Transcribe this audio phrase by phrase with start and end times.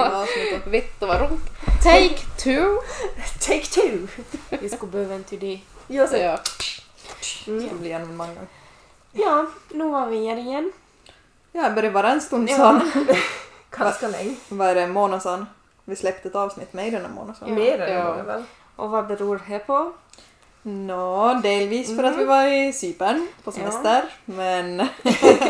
[0.00, 0.66] avsnittet.
[0.66, 1.50] Vittu vad roligt.
[1.82, 2.78] Take two.
[3.40, 4.06] Take two!
[4.50, 5.60] Vi skulle behöva en till det.
[5.86, 6.16] Ja, så.
[6.16, 6.38] Ja.
[7.46, 8.48] Det blir en många gånger.
[9.12, 10.72] ja, nu var vi här igen.
[11.52, 12.56] Ja, det började vara en stund Ja.
[12.56, 13.06] sedan.
[13.70, 14.34] Ganska länge.
[14.48, 15.46] Vad är det, en månad sedan?
[15.84, 17.48] Vi släppte ett avsnitt med den en månad sedan.
[17.48, 17.54] Ja.
[17.54, 18.12] Mer än Ja.
[18.16, 18.44] det väl?
[18.76, 19.92] Och vad beror det på?
[20.62, 24.76] Nå, delvis för att vi var i Cypern på semester, men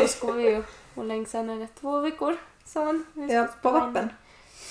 [0.01, 0.63] Då ska vi ju...
[0.95, 1.67] Hur länge sedan är det?
[1.81, 3.05] Två veckor sedan?
[3.29, 4.09] ja, på vappen.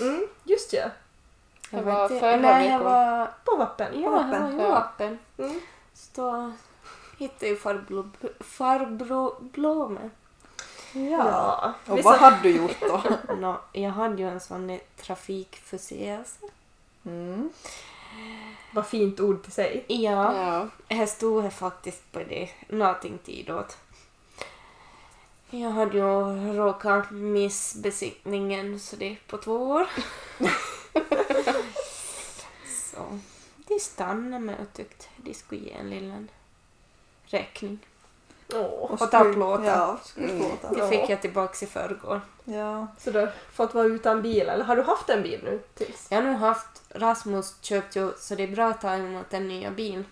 [0.01, 0.85] Mm, just ja.
[1.71, 2.21] Jag Det var var inte...
[2.21, 2.85] förra Nej, jag veckan.
[2.93, 3.31] var...
[3.45, 4.01] På vappen.
[4.03, 4.33] Ja, vappen.
[4.33, 4.69] jag var i Ja.
[4.71, 5.19] vappen.
[5.39, 5.61] Mm.
[5.95, 6.53] Så då
[7.19, 10.11] hittade jag farbror, farbror Blome.
[10.93, 11.73] Ja.
[11.87, 13.03] Och vad hade du gjort då?
[13.39, 16.39] Nå, jag hade ju en sån trafikförseelse.
[17.07, 17.51] Mm.
[18.75, 19.85] Vad fint ord till sig.
[19.89, 20.69] Ja, Ja.
[20.97, 23.77] här stod det faktiskt på det någonting tid åt.
[25.51, 29.87] Jag hade ju råkat miss besiktningen så det är på två år.
[32.93, 33.19] så
[33.69, 36.29] de stannade mig och tyckte de skulle ge en liten
[37.27, 37.79] räkning.
[38.53, 38.61] Åh.
[38.63, 39.65] Och skulle- ta plåtar.
[39.65, 40.43] Ja, Mm.
[40.75, 42.21] Det fick jag tillbaks i förrgår.
[42.45, 42.87] Ja.
[42.99, 46.07] Så du har fått vara utan bil, eller har du haft en bil nu tills?
[46.11, 49.71] Jag har nog haft, Rasmus köpt ju, så det är bra timing mot en nya
[49.71, 50.05] bil.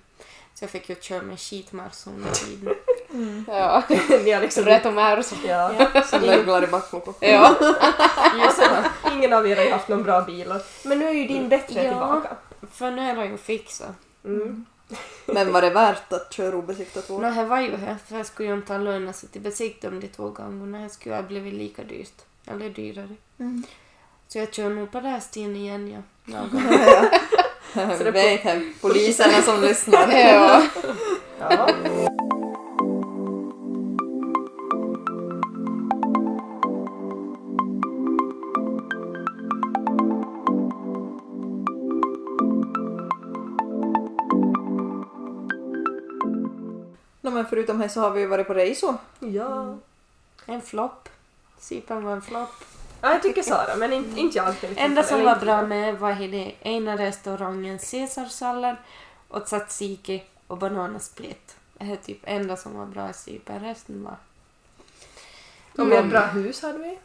[0.54, 2.74] Så jag fick ju köra med skitmars under tiden.
[3.14, 3.44] Mm.
[3.48, 3.82] ja.
[4.24, 4.64] Ni har liksom...
[4.64, 5.34] Rätt om är så.
[5.46, 5.72] Ja.
[5.78, 6.02] Ja.
[6.02, 7.14] Så möglar i backluckan.
[7.20, 7.54] Ja.
[8.44, 8.90] Just det.
[9.12, 10.54] Ingen av er har ju haft någon bra bil.
[10.82, 11.90] Men nu är ju din bättre Ja.
[11.90, 12.36] tillbaka.
[12.72, 13.92] För nu är jag ju fixat.
[14.24, 14.66] Mm.
[15.26, 17.22] Men var det värt att köra obesiktat Nå, år?
[17.22, 20.00] här var ju här, för jag skulle ju inte ha lönat sig till besikt om
[20.00, 20.78] de två gångerna.
[20.78, 22.22] Det skulle ha blivit lika dyrt.
[22.46, 23.16] Eller dyrare.
[23.38, 23.62] Mm.
[24.28, 25.90] Så jag kör nog på det här stien igen,
[26.24, 26.32] ja.
[26.34, 26.62] Någon.
[27.74, 27.96] Ja.
[27.98, 30.12] Så det Vet poliserna som lyssnar.
[30.12, 30.62] Ja.
[31.40, 31.68] Ja.
[47.44, 48.96] Men förutom det så har vi ju varit på resor.
[49.20, 49.76] ja.
[50.46, 51.08] En flopp.
[51.58, 52.50] Cypern var en flopp.
[53.00, 54.60] Ja, jag tycker Sara, men inte, inte jag.
[54.60, 58.76] till enda som var bra med var det ena restaurangen caesarsallad
[59.28, 61.56] och tzatziki och bananasplit.
[61.78, 63.60] Det är typ enda som var bra i Cypern.
[63.64, 64.16] Resten var...
[65.78, 66.98] Och med ett bra hus hade vi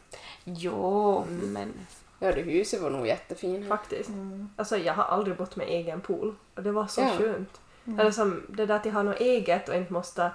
[0.44, 1.72] Jo, men...
[2.18, 3.68] ja, det huset var nog jättefint.
[3.68, 4.08] faktiskt.
[4.08, 4.50] Mm.
[4.56, 7.10] Alltså jag har aldrig bott med egen pool och det var så Ja.
[7.18, 7.60] skönt.
[7.90, 8.00] Mm.
[8.00, 10.30] Eller som det där att jag har något eget och inte måste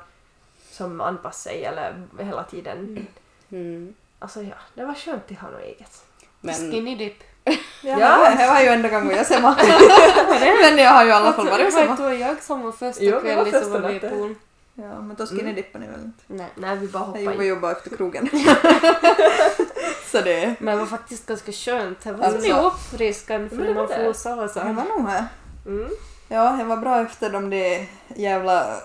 [0.72, 3.08] som anpassa sig eller hela tiden.
[3.52, 3.94] Mm.
[4.20, 6.04] Alltså ja, det var skönt att ha något eget.
[6.42, 7.24] Men Skinny dip.
[7.44, 7.56] Ja,
[8.00, 8.36] Ja.
[8.38, 9.56] det var ju enda gången jag semma.
[10.62, 13.04] men jag har ju i alla fall varit och Det var jag som var första
[13.04, 14.36] Jo, det kvällen första var vi i poolen.
[14.74, 16.24] Ja, men då skinny dippar ni väl inte?
[16.28, 16.48] Nej.
[16.56, 17.48] Nej, vi bara Jag hoppade jobbar in.
[17.48, 18.30] ju bara efter krogen.
[20.12, 20.56] så det...
[20.60, 22.02] Men det var faktiskt ganska skönt.
[22.04, 23.96] Det var Alltså- uppfriskande för det man det.
[24.06, 24.60] får sova Det så.
[24.60, 25.26] var nog här.
[25.66, 25.90] Mm.
[26.28, 28.82] Ja, det var bra efter de där jävla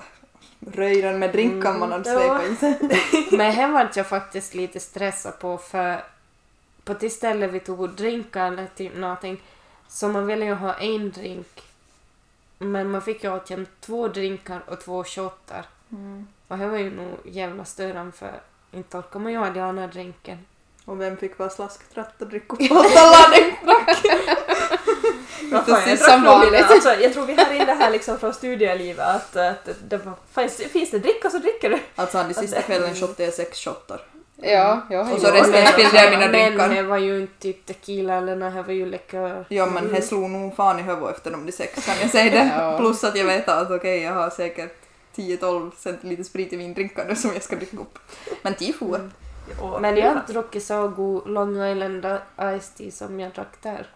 [0.73, 2.19] röjren med drinkar man hade Ja.
[2.21, 2.79] släpat in sig.
[3.39, 6.05] Men här var jag faktiskt lite stressad på för
[6.85, 9.43] på det stället vi tog drinkar eller typ någonting
[9.89, 11.63] så man ville ju ha en drink
[12.59, 16.27] men man fick ju alltid två drinkar och två shottar Mm.
[16.49, 18.41] och det var ju nog jävla störande för
[18.73, 20.39] inte orkar man ju ha den andra drinken.
[20.85, 23.37] Och vem fick vara slasktratt och dricka upp allt
[25.53, 26.71] Vad fan, Precis som vanligt.
[26.71, 30.15] alltså, jag tror vi har in det här liksom från studielivet att, att det var,
[30.35, 31.79] finns, finns det dricka så dricker du.
[31.97, 34.01] Alltså han, de sista kvällen shottade jag sex shottar.
[34.37, 36.69] ja, jag har Och så varit resten spillde jag mina Men drinkar.
[36.69, 39.45] det var ju inte typ tequila eller nej, det var ju likör.
[39.49, 42.51] Ja men det slog nog fan i huvudet efter de sex kan jag säga det.
[42.59, 42.79] Ja.
[42.79, 44.77] Plus att jag vet att okej jag har säkert
[45.17, 47.99] 10-12 centiliter sprit i min drinkar nu som jag ska dricka upp.
[48.43, 48.95] Men tifo.
[48.95, 49.11] Mm.
[49.81, 52.07] Men jag har inte druckit så god Long Island
[52.61, 53.87] Ice Tea som jag drack där.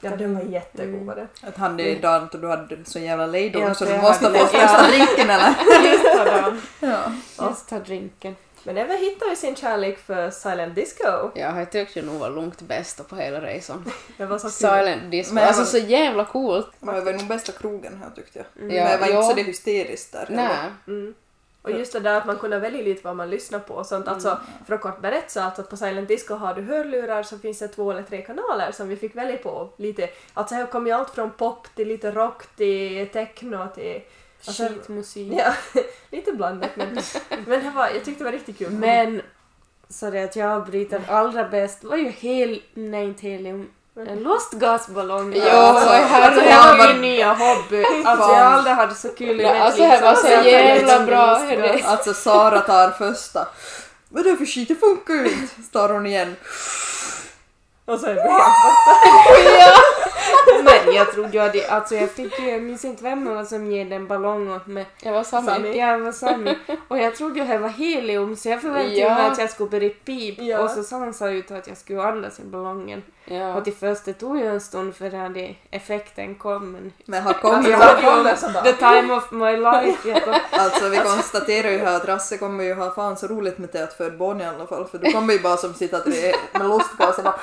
[0.00, 1.26] Ja, den var jättegod var det.
[1.42, 4.30] Att han det dagen då du hade så jävla lejdon Ja, så det du måste
[4.30, 4.86] största Ja.
[4.90, 5.54] drinken eller?
[5.92, 7.12] Just det, Ja.
[7.48, 8.36] Just ta drinken.
[8.64, 11.04] Men även hittade ju sin kärlek för silent disco.
[11.34, 13.92] Ja, jag tyckte nog var långt bästa på hela resan.
[14.16, 14.52] Det var så kul.
[14.52, 15.34] Silent disco.
[15.34, 16.68] Men Alltså var- så jävla coolt.
[16.80, 18.62] Men det var nog bästa krogen här tyckte jag.
[18.64, 18.76] Mm.
[18.76, 19.22] Ja, Men jag var inte ja.
[19.22, 20.26] så det hysteriskt där.
[20.30, 20.48] Nej.
[20.86, 21.14] Mm.
[21.66, 24.08] Och just det där att man kunde välja lite vad man lyssnar på och sånt.
[24.08, 27.38] Alltså, för att kort berätta så alltså att på Silent Disco har du hörlurar så
[27.38, 29.68] finns det två eller tre kanaler som vi fick välja på.
[29.76, 34.00] Lite, alltså här kom ju allt från pop till lite rock till techno till...
[34.46, 35.32] Alltså, Skitmusik.
[35.32, 35.54] ja,
[36.10, 36.98] lite blandat men,
[37.46, 38.70] men det var, jag tyckte det var riktigt kul.
[38.72, 39.22] Men,
[39.88, 45.34] sorry att jag avbryter, allra bäst var ju hel, nej inte helium, en lustgasballong.
[45.36, 46.24] Ja, alltså, herregud.
[46.24, 47.84] alltså, det var min nya hobby.
[48.04, 50.48] Alltså jag har aldrig haft så kul i mitt alltså, liv det var som så
[50.48, 51.40] jävla bra.
[51.84, 53.46] Alltså Sara tar första.
[54.08, 54.68] Vad är det för skit?
[54.68, 55.62] Det funkar ju inte!
[55.62, 56.36] Står hon igen.
[57.84, 58.92] Och så är vi helt borta.
[60.64, 63.44] Men jag trodde ju att alltså jag fick ju, jag minns inte vem det var
[63.44, 64.86] som gav en ballong åt mig.
[65.02, 65.46] Jag var Sami.
[65.48, 65.78] Sami.
[65.78, 66.58] Jag var Sami.
[66.88, 69.14] Och jag trodde ju det var helium så jag förväntade Ja.
[69.14, 70.38] mig att jag skulle börja pip.
[70.38, 70.58] Ja.
[70.58, 73.02] Och så sa han sa ut att jag skulle andas i ballongen.
[73.24, 73.54] Ja.
[73.54, 76.72] Och till först det tog ju en stund för att det effekten kom.
[76.72, 78.62] Men Men har kommit Alltså, ju bara...
[78.62, 80.08] the time of my life.
[80.08, 83.58] Jag kom, Alltså vi konstaterar ju här att Rasse kommer ju ha fan så roligt
[83.58, 85.98] med det att föda barn i alla fall för du kommer ju bara som sitta
[86.06, 86.34] med
[86.68, 87.34] lustgas och bara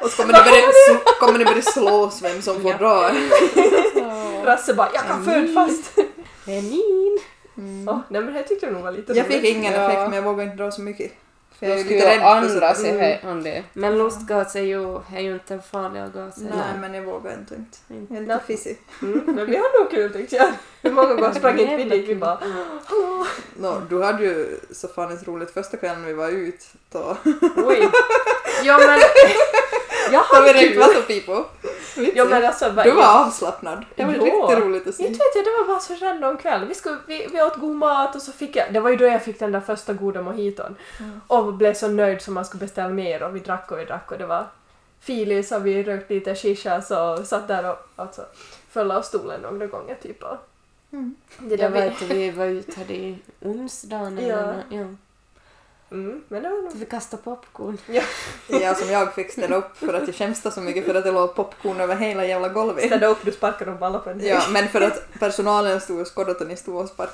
[0.00, 3.10] och så kommer ni börja, sl- kommer ni börja slås vem som får dra.
[4.44, 5.94] Rasse bara, jag kan föda fast.
[6.44, 7.18] det är min.
[7.88, 9.80] Oh, nej men det tyckte jag nog var lite Jag fick ingen Ja.
[9.88, 11.12] effekt men jag vågar inte dra så mycket.
[11.58, 12.86] För jag är skulle lite ju rädd för andas så.
[12.86, 13.42] i Mm.
[13.42, 13.62] det.
[13.72, 16.42] Men lustgas är ju, är ju inte farliga gaser.
[16.42, 17.54] Nej men jag vågar inte.
[17.54, 17.78] inte.
[17.88, 18.78] Jag är lite fissig.
[19.02, 20.48] Mm, men vi har nog kul tyckte jag.
[20.82, 22.08] Hur många gånger sprang inte vi dit?
[22.08, 22.38] Vi bara,
[22.84, 23.26] hallå.
[23.56, 26.66] No, du hade ju så fan ett roligt första kvällen vi var ut.
[26.92, 27.16] Då
[27.56, 27.88] Oj.
[28.64, 29.00] Ja men,
[30.12, 30.76] jag har vi hade kul.
[32.14, 33.84] Ja men alltså, Du var avslappnad.
[33.94, 34.18] Det var Ja.
[34.24, 35.08] riktigt roligt att Inte se.
[35.08, 36.64] vet jag, det var bara så random kväll.
[36.68, 39.04] Vi, skulle, vi, vi åt god mat och så fick jag, det var ju då
[39.04, 40.76] jag fick den där första goda mojiton.
[41.00, 41.20] Mm.
[41.26, 44.12] Och blev så nöjd som man skulle beställa mer och vi drack och vi drack
[44.12, 44.44] och det var
[45.00, 48.22] filis och vi rökte lite shisha så satt där och alltså,
[48.70, 50.22] föll av stolen några gånger typ.
[50.22, 50.36] Och
[50.92, 51.14] Mm.
[51.38, 54.52] det Jag vi, vet att vi var ute i onsdagen Ja.
[54.70, 54.84] ja.
[55.90, 56.72] Mm, men det var nog...
[56.74, 57.78] Vi kastade popcorn.
[58.46, 61.12] Jag som jag fick ställa upp för att jag skämstade så mycket för att det
[61.12, 62.84] låg popcorn över hela jävla golvet.
[62.84, 66.16] Städa upp, du sparkade dem alla på en Ja, men för att personalen stod och
[66.16, 67.10] skådade och ni stod och spark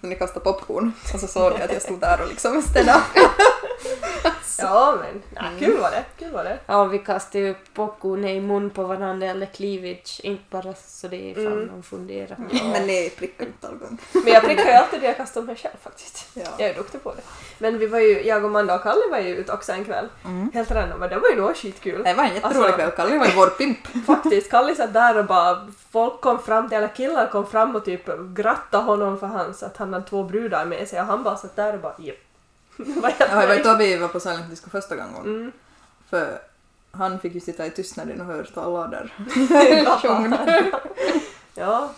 [0.00, 0.92] när ni kastade popcorn.
[1.14, 3.02] Och så såg ni att jag stod där och liksom städade.
[4.58, 5.58] Ja men, nej, Mm.
[5.58, 6.04] kul var det.
[6.18, 6.58] Kul var det.
[6.66, 11.30] Ja, vi kastade ju popcorn i mun på varandra eller cleavage, inte bara så det
[11.30, 11.66] är fan Mm.
[11.72, 12.36] man funderar.
[12.72, 13.96] Men ni prickade inte alla gånger.
[14.12, 16.26] Men jag prickar ju alltid det jag kastar mig själv faktiskt.
[16.34, 16.42] Ja.
[16.58, 17.22] Jag är duktig på det.
[17.58, 20.08] Men vi var ju, jag och Manda och Kalle var ju ute också en kväll.
[20.24, 20.50] Mm.
[20.54, 22.02] Helt random, men det var ju nog skitkul.
[22.04, 22.90] Det var en jätterolig Alltså- kväll.
[22.90, 23.78] Kalle var ju vår pimp.
[24.06, 27.84] Faktiskt, Kalle satt där och bara, folk kom fram till, eller killar kom fram och
[27.84, 31.36] typ grattade honom för hans, att han hade två brudar med sig och han bara
[31.36, 32.16] satt där och bara japp.
[32.94, 33.64] Det var helt Ja, nöjd.
[33.64, 35.22] då vi var på Silent Disco första gången.
[35.22, 35.52] Mm.
[36.10, 36.38] För
[36.90, 39.12] han fick ju sitta i tystnaden och höra där.
[41.54, 41.92] ja.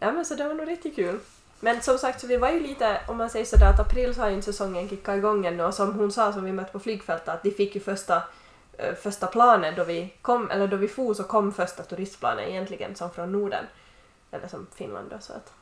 [0.00, 1.18] ja, men så det var nog riktigt kul.
[1.60, 4.20] Men som sagt, så vi var ju lite, om man säger sådär att april så
[4.20, 6.80] har ju inte säsongen kickat igång ännu och som hon sa som vi mötte på
[6.80, 8.22] flygfältet att de fick ju första,
[8.78, 12.96] eh, första planen då vi kom, eller då vi for så kom första turistplanen egentligen
[12.96, 13.64] som från Norden.
[14.30, 15.52] Eller som Finland då så att,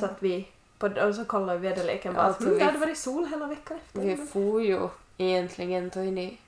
[0.00, 0.48] så att vi,
[0.78, 3.46] på, och så kollade vi väderleken bara, Alltså, mm, vi- det hade varit sol hela
[3.46, 4.00] veckan efter.
[4.00, 4.88] Vi får ju
[5.18, 6.38] egentligen ta in i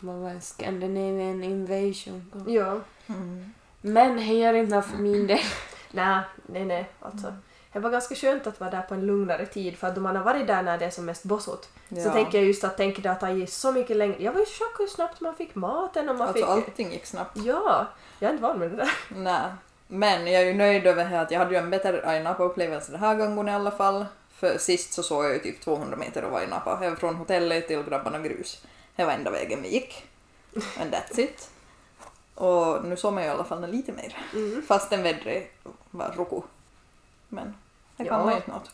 [0.00, 2.44] vad var det, Scandinavian invasion.
[2.48, 2.80] Ja.
[3.06, 3.54] Mm.
[3.80, 5.38] Men det gör inte något för min del.
[5.90, 6.90] Nej, nej, nej.
[7.00, 7.34] Alltså.
[7.72, 10.16] Det var ganska skönt att vara där på en lugnare tid för att då man
[10.16, 12.12] har varit där när det är som mest bossot så Ja.
[12.12, 14.22] tänker jag just att tänker det har gett så mycket längre.
[14.22, 16.48] Jag var ju chockad hur snabbt man fick maten och man Alltså fick...
[16.68, 17.36] allting gick snabbt.
[17.36, 17.86] Ja,
[18.18, 18.90] jag är inte van med det där.
[19.08, 19.42] Nej.
[19.88, 23.14] Men jag är ju nöjd över att jag hade ju en bättre Aina-upplevelse den här
[23.14, 24.06] gången i alla fall.
[24.32, 26.96] För sist så såg jag ju typ 200 meter av Aina-pa.
[26.98, 28.62] Från hotellet till Grabbarna Grus.
[28.96, 30.04] Det var enda vägen vi gick.
[30.80, 31.50] And that's it.
[32.34, 34.16] Och nu såg man ju i alla fall lite mer.
[34.34, 34.62] Mm.
[34.62, 35.50] Fastän vädret
[35.90, 36.42] var roko.
[37.28, 37.54] Men
[37.96, 38.24] det kan Ja.
[38.24, 38.70] man ju inte något.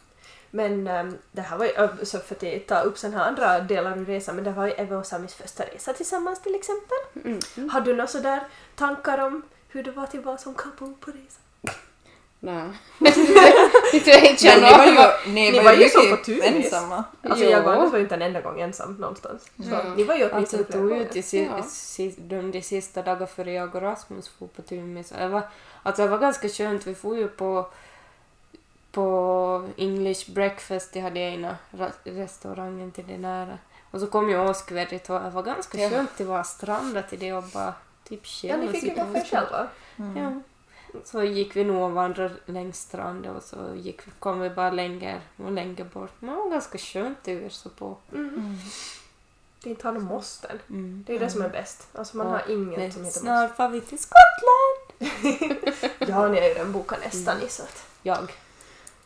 [0.50, 3.99] Men ehm, det här var ju, så för att ta upp sådana här andra delar
[3.99, 6.99] ur resan, men det var ju Eva och Samis första resa tillsammans till exempel.
[7.56, 7.70] Mm.
[7.70, 8.41] Har du några sådär
[8.76, 11.43] tankar om hur det var att vara som couple på resan?
[12.44, 12.69] Nej.
[13.93, 15.88] Det tror jag inte Men jag ni var ju, ni Ni var var ju ju
[15.88, 16.44] så på turnis.
[16.44, 17.05] ensamma.
[17.22, 19.50] Alltså jag och var ju inte en enda gång ensam någonstans.
[19.56, 19.94] Så Mm.
[19.94, 21.22] ni var ju Alltså åtminstone det flera gånger.
[21.22, 21.62] si, Ja.
[21.62, 24.62] si, de, de sista dagarna före jag och Rasmus for på
[25.29, 25.43] var,
[25.82, 26.86] alltså det var ganska skönt.
[26.86, 27.67] Vi får ju på,
[28.93, 30.96] på English breakfast.
[30.96, 33.58] Jag hade ena ra- restaurangen till det nära.
[33.91, 35.91] Och så kom ju åskvädret och det var ganska Ja.
[35.91, 37.74] skönt att vara strandat till det och bara
[38.09, 39.69] typ Ja, ni fick ju vara för er och- själva.
[39.97, 40.17] Mm.
[40.17, 40.41] Ja.
[41.05, 45.21] Så gick vi nog och vandrade längs stranden och så gick, kom vi bara längre
[45.37, 46.11] och längre bort.
[46.19, 47.97] Men det var ganska skönt ur så på.
[48.13, 48.29] Mm.
[48.29, 48.56] Mm.
[49.63, 50.59] Det är inte har någon måsten.
[50.71, 51.05] Mm.
[51.06, 51.89] Det är ju det som är bäst.
[51.94, 53.19] Alltså man Ja, har inget Men som heter måste.
[53.21, 55.13] snart far vi till Skottland!
[55.99, 57.87] Ja, ni har ju den boken nästan i så att...
[58.03, 58.32] Jag.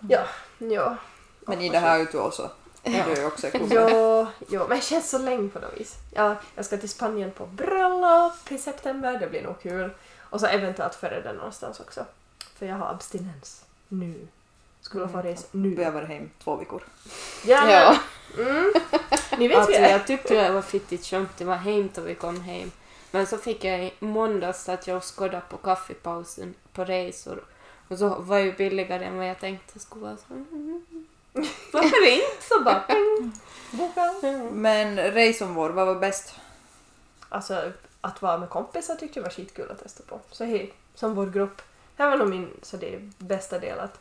[0.08, 0.24] Ja,
[0.58, 0.96] ja.
[1.40, 2.50] Men i det här ute också.
[2.86, 3.68] Du är också cool.
[3.70, 5.94] Ja, ja, men det känns så länge på något vis.
[6.14, 9.90] Ja, jag ska till Spanien på bröllop i september, det blir nog kul.
[10.30, 12.04] Och så eventuellt före det någonstans också.
[12.58, 14.26] För jag har abstinens nu.
[14.80, 15.90] Skulle få resa nu.
[15.90, 16.82] varit hem två veckor.
[17.44, 17.96] Ja, Ja.
[18.38, 18.72] Mm.
[19.38, 21.36] Ni vet Alltså jag tyckte det var fittigt skönt.
[21.38, 22.70] Det var hem då vi kom hem.
[23.10, 27.44] Men så fick jag i måndags att jag skådade på kaffepausen på resor.
[27.88, 30.16] Och så var ju billigare än vad jag tänkte skulle vara.
[30.16, 30.84] Så, mm.
[31.72, 32.46] Varför inte?
[32.48, 33.32] Så bara peng.
[33.70, 34.14] Boka.
[34.52, 34.96] Men
[35.54, 36.34] vår, vad var bäst?
[37.28, 40.20] alltså, att vara med kompisar tyckte jag var skitkul att testa på.
[40.30, 41.62] Så hej, som vår grupp.
[41.96, 43.98] Det här var nog min så det är bästa del att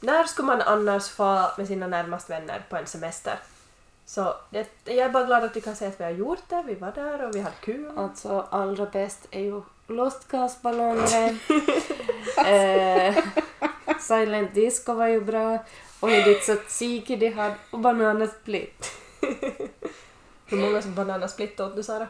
[0.00, 3.38] när skulle man annars få med sina närmaste vänner på en semester?
[4.06, 6.62] Så det, jag är bara glad att vi kan säga att vi har gjort det,
[6.66, 7.98] vi var där och vi hade kul.
[7.98, 11.38] Alltså allra bäst är ju lustgasballonger.
[12.46, 13.24] eh,
[14.00, 15.58] silent disco var ju bra.
[16.02, 18.92] Och Edith Tzatziki de hade och bananasplit.
[20.46, 22.06] Hur många som bananasplit åt du Sara?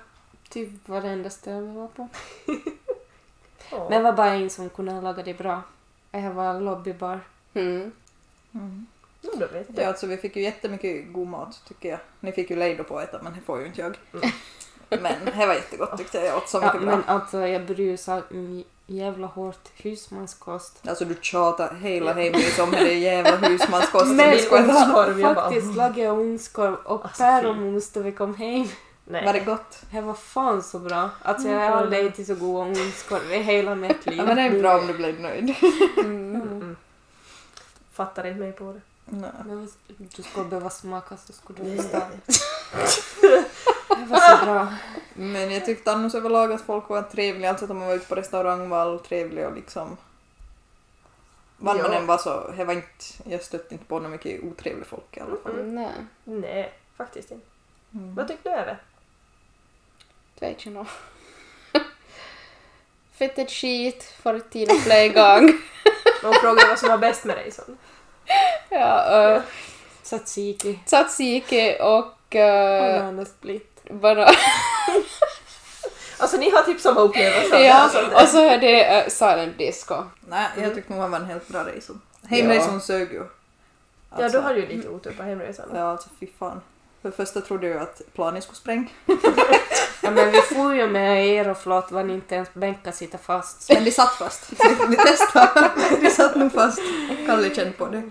[0.48, 2.08] Typ varenda ställe vi var på.
[3.72, 3.90] Åh.
[3.90, 5.62] Men det var bara en som kunde laga det bra.
[6.10, 7.20] Det var lobbybar.
[7.54, 7.92] Mm.
[8.54, 8.86] Mm.
[9.20, 9.84] Ja, då vet jag.
[9.84, 11.98] Ja, alltså vi fick ju jättemycket god mat tycker jag.
[12.20, 13.96] Ni fick ju Leido på att äta men det får ju inte jag.
[14.88, 16.26] Men det var jättegott tyckte jag.
[16.26, 16.90] Jag åt så Ja, mycket bra.
[16.96, 17.96] men alltså jag bryr
[18.34, 20.82] mig jävla hårt husmanskost.
[20.88, 24.06] Alltså du tjatar hela hemmet om det är jävla husmanskost.
[24.06, 28.66] Men bara, Faktiskt lagade jag ugnskorv och Alltså, päronmos då vi kom hem.
[29.04, 29.24] Nej.
[29.24, 29.82] Var det gott?
[29.90, 31.10] Det var fan så bra.
[31.22, 31.78] Alltså jag har Mm.
[31.78, 34.18] aldrig ätit så god ugnskorv i hela mitt liv.
[34.18, 35.54] Ja, men det är bra om du blir nöjd.
[35.98, 36.34] Mm.
[36.42, 36.76] Mm.
[37.92, 38.80] Fattar inte mig på det.
[39.04, 39.30] Nej.
[39.46, 41.98] Men Du skulle behöva smaka så skulle du förstå.
[43.88, 44.68] Det var så bra.
[45.14, 48.06] Men jag tyckte annars överlag att folk var trevliga, alltså att om man var ute
[48.06, 49.96] på restaurang var alla trevliga och liksom...
[51.56, 54.86] Vad man än var så, det var inte, jag stötte inte på något mycket otrevligt
[54.88, 55.52] folk i alla fall.
[55.52, 55.74] Mm.
[55.74, 55.92] Nej,
[56.24, 57.46] Nej, faktiskt inte.
[57.94, 58.14] Mm.
[58.14, 58.76] Vad tyckte du Eve?
[60.42, 60.86] det vet jag nog.
[63.12, 65.52] Fettet skit, farit tid och flera gång.
[66.22, 67.50] Någon frågade vad som var bäst med dig.
[67.50, 67.62] Så.
[68.68, 69.42] Ja, uh,
[70.02, 70.78] Tzatziki.
[70.86, 73.71] tzatziki och uh, Bananasplit.
[74.00, 74.28] Bara...
[76.18, 77.58] Alltså ni har typ samma upplevelse.
[77.60, 79.94] ja, Alltså, och så är det uh, silent disco.
[80.28, 80.74] Nej, jag Mm.
[80.76, 81.92] tyckte nog det var en helt bra resa.
[82.28, 83.22] Hemresan sög ju.
[84.18, 85.66] ja, du hade ju lite otur på hemresan.
[85.74, 86.60] Ja, alltså fy fan.
[87.02, 88.86] För det första trodde jag att planen skulle spränga.
[90.04, 93.68] Ja men vi får ju med Aeroflot var ni inte ens bänkar sitta fast.
[93.74, 94.52] Men de satt fast.
[94.64, 95.70] Vi, vi testade.
[96.00, 96.78] De satt nog fast.
[97.26, 98.02] Kalle kände på det.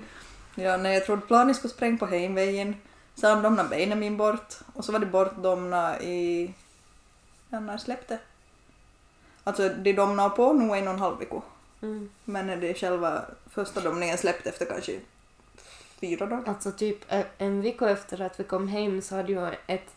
[0.55, 2.75] Ja, när jag trodde planen skulle spränga på hemvägen
[3.15, 6.53] så hade de benen min bort och så var det bortdomna i...
[7.50, 8.20] Ja, när släppte?
[9.44, 11.41] Alltså de domnade på nog en och en halv vecka.
[11.82, 12.10] Mm.
[12.24, 15.00] Men det själva första domningen släppte efter kanske
[16.01, 16.44] fyra dagar.
[16.46, 19.96] Alltså typ eh, en vecka efter att vi kom hem så hade ju ett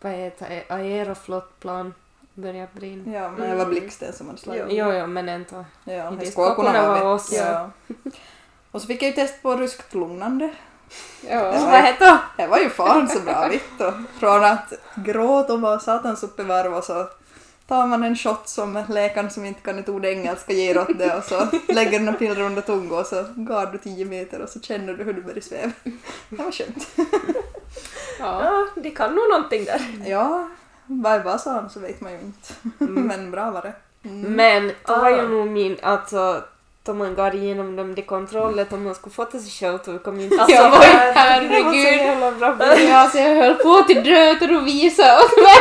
[0.00, 1.94] vad heter det, Aeroflot-plan
[2.34, 3.12] börjat brinna.
[3.12, 4.64] Ja, men det var blixten som hade slagit.
[4.68, 5.64] Jo, jo, men ändå.
[5.84, 7.32] Ja, Det skulle kunna vara oss.
[7.32, 7.70] Ja.
[8.70, 10.54] Och så fick jag ju test på ryskt lugnande.
[11.28, 11.50] Ja.
[11.50, 12.18] Vad heter det?
[12.36, 13.92] Det var ju fan så bra vittu.
[14.20, 17.08] Från att gråta och vara satans upp i varv och så
[17.68, 21.14] tar man en shot som läkaren som inte kan ett ord engelska ger åt det
[21.16, 24.60] och så lägger den piller under tungan och så går du 10 meter och så
[24.60, 25.72] känner du hur du börjar sväva.
[26.28, 26.88] Det var skönt.
[28.18, 28.44] Ja.
[28.44, 29.80] Ja, de kan nog någonting där.
[30.06, 30.48] Ja,
[30.86, 32.54] vad vad sa han så vet man ju inte.
[32.78, 33.72] Men bra var det.
[34.08, 35.28] Men det var ju Ah.
[35.28, 36.42] nog min, alltså
[36.86, 39.98] då man går igenom dem, de kontrollet om man skulle fota sig själv så vi
[39.98, 41.84] kom inte Alltså, Ja, oj, Det var så herregud.
[42.00, 42.90] jävla bra bild.
[42.90, 45.60] Ja, så jag höll på till döden och visa åt mig.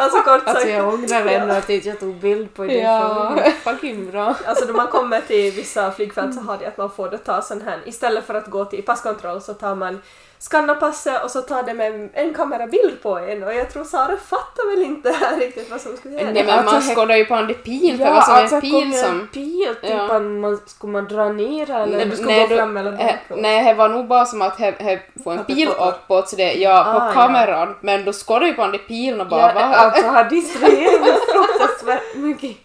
[0.00, 0.48] Alltså kort sagt.
[0.48, 3.32] Alltså jag ångrar ändå att jag tog bild på det Ja.
[3.36, 4.34] för det fucking bra.
[4.46, 7.42] Alltså när man kommer till vissa flygfält så har de att man får då ta
[7.42, 10.02] sån här, istället för att gå till passkontroll så tar man
[10.40, 14.16] skanna passet och så tar det med en kamerabild på en och jag tror Sara
[14.16, 16.42] fattar väl inte här riktigt vad som skulle Nej hända.
[16.44, 18.70] men man Alltså, skådar ju på en pil för vad som är alltså en pil
[18.82, 19.20] kom som...
[19.20, 20.16] en pil, typ Ja.
[20.16, 21.96] att man, skulle man dra ner eller?
[21.96, 23.38] Nej, du ska Nej, gå du- fram eller Eh, bakåt.
[23.42, 26.36] nej, det var nog bara som att he, får en Att det pil uppåt så
[26.36, 27.12] det, ja, på Ah, ja.
[27.12, 29.60] kameran, men då skådar ju på den där pilen och bara Ja, va?
[29.60, 32.56] alltså har distraherat mig fruktansvärt mycket.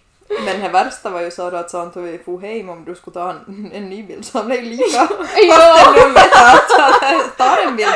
[0.46, 2.96] Men det värsta var ju så att sa han till vi for hem om du
[2.96, 4.26] skulle ta en, en ny bild.
[4.26, 4.84] Så han blev lika
[5.48, 7.90] ja, numret att ta en bild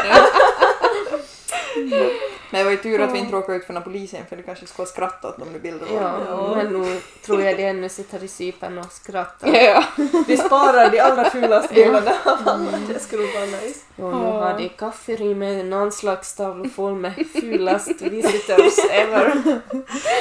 [1.76, 2.10] nu.
[2.50, 4.44] Men det var ju tur att vi inte råkade ut för någon polisen för det
[4.44, 5.92] kanske skulle ha skrattat åt de där bilderna.
[5.94, 6.54] Ja, Ja.
[6.56, 9.48] men nu tror jag det ännu sitter i Cypern och skrattar.
[9.54, 9.84] ja.
[10.28, 13.80] Vi sparar de allra fulaste bilderna av alla, det skulle vara nice.
[13.96, 19.32] Och nu har de kafferim med en anslagstavla full med fulast visitors ever.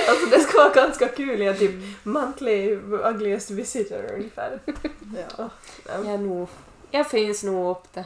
[0.09, 1.71] Alltså det skulle vara ganska kul, ja, typ
[2.03, 4.61] monthly ugliest visitor ungefär.
[5.39, 5.49] Ja.
[5.89, 6.47] Ja, nu.
[6.91, 8.05] Jag finns nog upp det.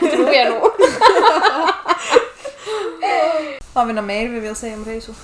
[0.10, 0.62] tror jag nog.
[3.74, 5.14] Har vi något mer vi vill säga om resor?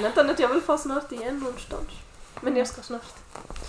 [0.00, 1.88] Vänta nu, jag vill få snart igen någonstans.
[2.40, 3.02] Men jag ska snart.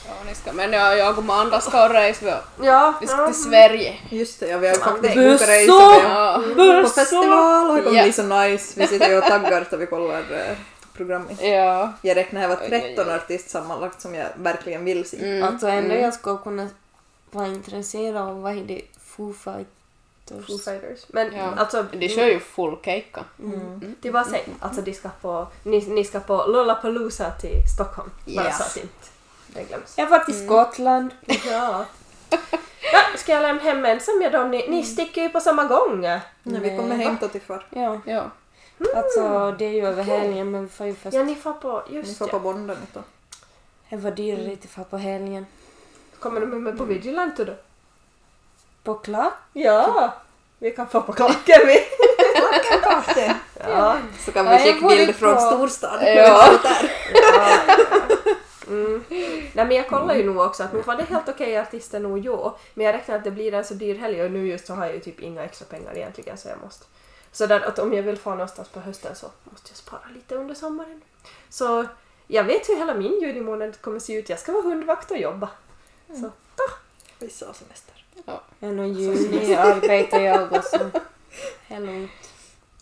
[0.08, 3.28] Ja, ni ska, men jag, jag och Amanda ska resa, vi- Ja, vi ska ja.
[3.28, 3.98] till Sverige.
[4.10, 6.42] Just det, ja, vi har ju faktiskt bokat resa Ja.
[6.84, 8.80] på festival och det kommer bli så nice.
[8.80, 10.58] Vi sitter ju och taggar då vi kollar eh,
[10.94, 11.42] programmet.
[11.42, 11.94] Ja.
[12.02, 13.16] Jag räknar här var Oj, oj, 13 oj.
[13.16, 15.18] artister sammanlagt som jag verkligen vill se.
[15.26, 15.44] Mm.
[15.44, 16.04] Alltså ändå mm.
[16.04, 16.70] jag skulle kunna
[17.32, 19.34] vara intresserad av vad är det Foo
[20.28, 20.82] Fight- Foo Fighters.
[20.82, 21.06] Fighters.
[21.10, 21.54] Men Ja.
[21.58, 23.24] alltså, De kör ju full keikka.
[23.44, 23.96] Mm.
[24.02, 28.10] det var säg, alltså de ska på, ni, ni ska på Lollapalooza till Stockholm.
[28.36, 28.58] Bara Yes.
[28.58, 29.08] så att inte
[29.48, 29.94] det glöms.
[29.98, 31.10] Jag var till Skottland.
[31.26, 31.86] Ja.
[32.30, 32.36] ja.
[33.18, 34.52] Ska jag lämna hem ensam med dem?
[34.52, 36.02] Ni, ni sticker ju på samma gång.
[36.02, 37.68] Nej, vi kommer Nej, hämta till far.
[37.70, 38.32] Ja, Ja.
[38.96, 41.14] alltså det är ju över helgen men vi får ju först...
[41.14, 42.40] Ja, ni får på, Ni just får på ja.
[42.40, 43.04] bonden då.
[43.90, 45.46] Det var dyrare att få på helgen.
[46.20, 47.54] Kommer de med på Vigilante då?
[48.86, 49.34] På klack?
[49.54, 50.14] Ja!
[50.60, 51.76] Vi kan få på klacken vi.
[52.36, 53.32] Klackenparty!
[53.70, 53.98] Ja.
[54.26, 56.00] Så kan Ja, vi skicka bilder från storstan.
[56.02, 56.50] Ja.
[57.14, 57.58] Ja.
[58.68, 59.04] Mm.
[59.54, 62.20] Nej men jag kollar ju nog också att nog var det helt okej artister nog
[62.20, 62.52] jo.
[62.74, 64.86] Men jag räknar att det blir en så dyr helg och nu just så har
[64.86, 66.86] jag ju typ inga extra pengar egentligen så jag måste.
[67.32, 70.36] Så där att om jag vill få någonstans på hösten så måste jag spara lite
[70.36, 71.02] under sommaren.
[71.50, 71.86] Så
[72.28, 74.30] jag vet hur hela min junimånad kommer se ut.
[74.30, 75.50] Jag ska vara hundvakt och jobba.
[76.08, 76.32] Så.
[77.20, 78.05] Vissa har semester.
[78.26, 80.90] Ja, no, juni arbetar jag och så.
[81.68, 82.08] Hello.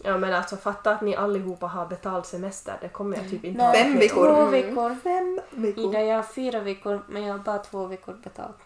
[0.03, 2.77] Ja men alltså fatta att ni allihopa har betald semester.
[2.81, 3.73] Det kommer jag typ inte Nej, ha.
[3.73, 4.27] Fem veckor.
[4.27, 4.95] Två veckor.
[5.03, 5.89] Fem veckor.
[5.89, 8.57] Ida, jag har fyra veckor men jag har bara två veckor betalt.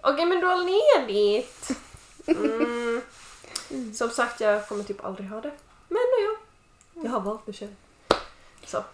[0.00, 1.70] Okej men du har ledigt.
[2.26, 3.02] Mm.
[3.94, 5.52] Som sagt jag kommer typ aldrig ha det.
[5.88, 6.36] Men ja,
[7.02, 7.74] jag har valt det själv.
[8.66, 8.84] Så.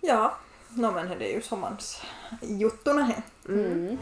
[0.00, 0.36] Ja,
[0.68, 2.02] no, men det är ju sommarens
[2.40, 3.22] juttorna här.
[3.48, 3.98] Mm.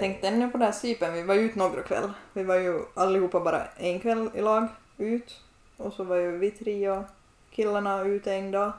[0.00, 2.12] Jag tänkte ännu på det här sypen, vi var ju ut några kväll.
[2.32, 4.66] Vi var ju allihopa bara en kväll i lag
[4.96, 5.40] ut.
[5.76, 7.04] Och så var ju vi tre och
[7.50, 8.72] killarna ute en dag.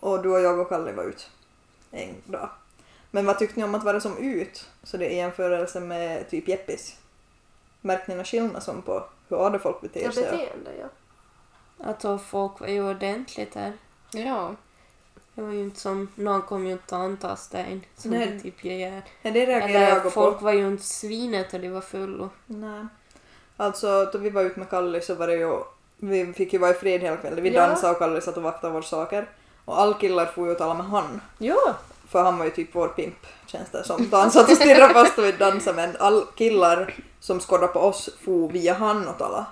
[0.00, 1.30] Och du och jag och Kalle var ut
[1.90, 2.48] en dag.
[3.10, 4.70] Men vad tyckte ni om att vara som ut?
[4.82, 6.98] Så det är jämförelse med typ Jeppis.
[7.80, 10.22] Märkte ni någon skillnad som på hur hade folk beter Ja, sig?
[10.22, 10.88] beteende ja.
[11.86, 13.72] Alltså folk var ju ordentligt där.
[14.12, 14.54] Ja.
[15.34, 18.26] Det var ju inte som, någon kom ju inte att antasta en som Nej.
[18.26, 19.02] det typ jag gör.
[19.22, 20.10] Ja, det reagerade Eller jag på.
[20.10, 22.28] folk var ju inte svinet och de var fulla.
[22.46, 22.86] Nej.
[23.56, 25.58] Alltså, då vi var ute med Kalle så var det ju...
[25.96, 27.42] Vi fick ju vara i fred hela kvällen.
[27.42, 27.66] Vi Ja.
[27.66, 29.28] dansade och Kalle satt och vaktade våra saker.
[29.64, 31.20] Och alla killar får ju och tala med han.
[31.38, 31.74] Ja,
[32.08, 34.08] För han var ju typ vår pimp, känns det som.
[34.10, 35.76] Då han satt och stirrade fast och vi dansade.
[35.76, 39.46] Men all killar som skådade på oss for via han och tala.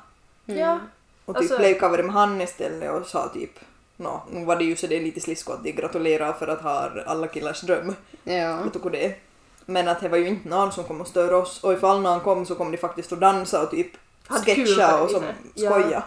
[0.47, 0.79] ja.
[1.25, 3.51] Och typ Alltså- blev cover med han istället och sa typ
[4.03, 6.63] Nå, nu var det ju så det är lite slisko att de gratulerar för att
[6.63, 7.95] ha alla killars dröm.
[8.25, 8.59] Ja.
[8.83, 9.15] och det.
[9.67, 12.21] Men att det var ju inte någon som kom och störa oss och ifall någon
[12.21, 13.93] kom så kom de faktiskt att dansa och typ
[14.29, 15.37] sketcha och som viset.
[15.55, 15.71] Ja.
[15.71, 16.03] skoja.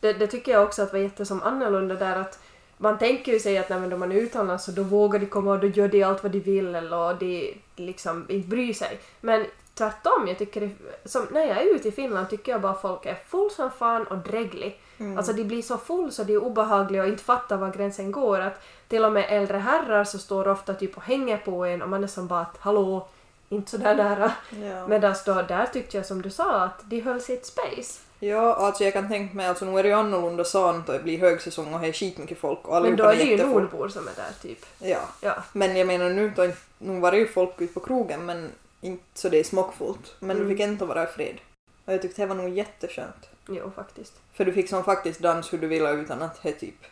[0.00, 2.38] Det, det tycker jag också att var jättesom annorlunda där att
[2.76, 5.58] man tänker ju sig att när man är utomlands så då vågar de komma och
[5.58, 8.98] då gör de allt vad de vill eller och de liksom inte bryr sig.
[9.20, 10.70] Men tvärtom, jag tycker det,
[11.08, 14.06] som, när jag är ute i Finland tycker jag bara folk är full som fan
[14.06, 14.80] och dräglig.
[15.00, 15.18] Mm.
[15.18, 18.40] Alltså de blir så full så de är obehagliga och inte fattar var gränsen går.
[18.40, 21.88] Att till och med äldre herrar så står ofta typ och hänger på en och
[21.88, 23.08] man är som bara att hallå,
[23.48, 24.32] inte sådär nära.
[24.62, 24.86] Ja.
[24.88, 28.00] Medan då där tyckte jag som du sa att de höll sitt space.
[28.20, 31.00] ja, alltså jag kan tänka mig, alltså nu är det ju annorlunda sånt och det
[31.02, 33.52] blir högsäsong och det är skitmycket folk och Men då är det ju jättefull.
[33.62, 34.66] nordbor som är där typ.
[34.78, 35.34] Ja, Ja.
[35.52, 38.48] men jag menar nu, då, nu var det ju folk ute på krogen men
[38.80, 40.14] inte så det är smockfullt.
[40.18, 40.48] Men Mm.
[40.48, 41.36] du fick inte vara i fred.
[41.84, 43.28] Och jag tyckte det var nog jätteskönt.
[43.50, 44.20] Jo, faktiskt.
[44.32, 46.86] För du fick som faktiskt dans hur du ville utan att det typ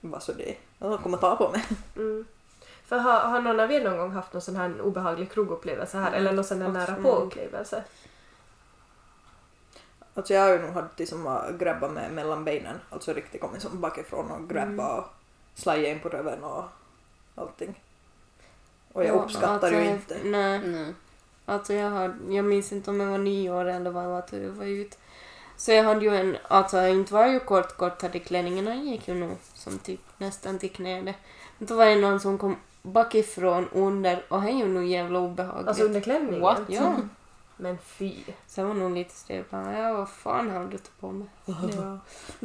[0.00, 0.56] var så det.
[0.78, 1.64] Och komma ta på mig.
[1.96, 2.24] Mm.
[2.84, 6.12] För har, har någon av er någon gång haft någon sån här obehaglig krogupplevelse här?
[6.12, 7.84] Eller någon sån här nära på upplevelse?
[10.14, 12.76] Alltså jag har ju nog haft det som att grabba med mellan benen.
[12.90, 15.04] Alltså riktigt kommit som bakifrån och grabba och
[15.54, 16.64] slaja in på röven och
[17.34, 17.82] allting.
[18.92, 20.18] Och jag Ja, uppskattar alltså, ju inte.
[20.24, 20.58] Nej.
[20.58, 20.94] Nej.
[21.44, 24.24] Alltså jag, har, jag minns inte om jag var nio år eller vad jag var
[24.30, 24.98] då jag var ut.
[25.56, 29.36] Så jag hade ju en, alltså inte var ju kort kortade klänningarna gick ju nog
[29.54, 31.14] som typ nästan till knäna.
[31.58, 35.18] Men då var det någon som kom bakifrån under och det är ju nog jävla
[35.18, 35.68] obehagligt.
[35.68, 36.40] Alltså under klänningen?
[36.40, 36.60] What?
[36.68, 36.94] Ja.
[37.56, 38.14] Men fy.
[38.46, 41.28] Så jag var nog lite stel ja vad fan har du på mig?
[41.76, 41.98] Ja.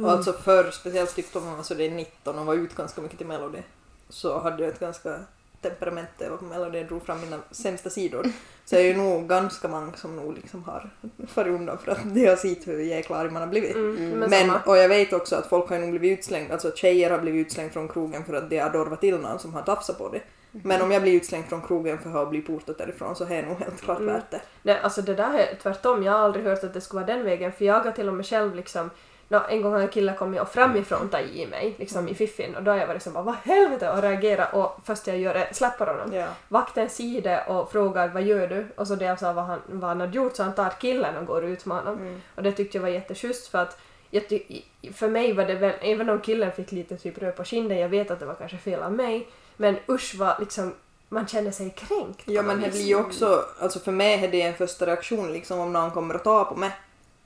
[0.04, 2.76] Och alltså förr, speciellt typ då man var så det är 19 och var ut
[2.76, 3.62] ganska mycket till Melody,
[4.08, 5.20] så hade jag ett ganska
[5.62, 8.26] temperament där jag var på Melody och drog fram mina sämsta sidor.
[8.64, 10.90] Så är ju nog ganska många som nog liksom har
[11.28, 13.74] farit undan för att de har sett hur jäkla arg man har blivit.
[13.74, 14.12] Mm.
[14.12, 14.30] Mm.
[14.30, 17.46] Men, och jag vet också att folk har nog blivit utslängda, alltså tjejer har blivit
[17.46, 20.20] utslängda från krogen för att de har dorvat till någon som har tafsat på det.
[20.50, 23.42] Men om jag blir utslängd från krogen för att ha blivit portat därifrån så är
[23.42, 24.14] det nog helt klart Mm.
[24.14, 24.40] värt det.
[24.62, 27.24] Det, alltså det där är tvärtom, jag har aldrig hört att det skulle vara den
[27.24, 28.90] vägen för jag har till och med själv liksom
[29.32, 32.56] Nå, en gång har en kille kommit och framifrån tagit i mig liksom i fiffin
[32.56, 35.34] och då har jag varit som bara vad helvete och reagerat och först jag gör
[35.34, 36.14] är släpper honom.
[36.14, 36.26] Ja.
[36.48, 38.66] Vakten ser det och frågar vad gör du?
[38.76, 41.16] Och så det jag sa vad han, vad han hade gjort så han tar killen
[41.16, 41.98] och går ut med honom.
[41.98, 42.20] Mm.
[42.34, 43.78] Och det tyckte jag var jätteschysst för att
[44.10, 44.62] ty-
[44.94, 47.88] för mig var det väl, även om killen fick lite typ röd på kinden, jag
[47.88, 50.74] vet att det var kanske fel av mig, men usch vad liksom,
[51.08, 52.22] man känner sig kränkt.
[52.24, 55.60] Ja men det blir ju också, alltså för mig är det en första reaktion liksom
[55.60, 56.70] om någon kommer att ta på mig.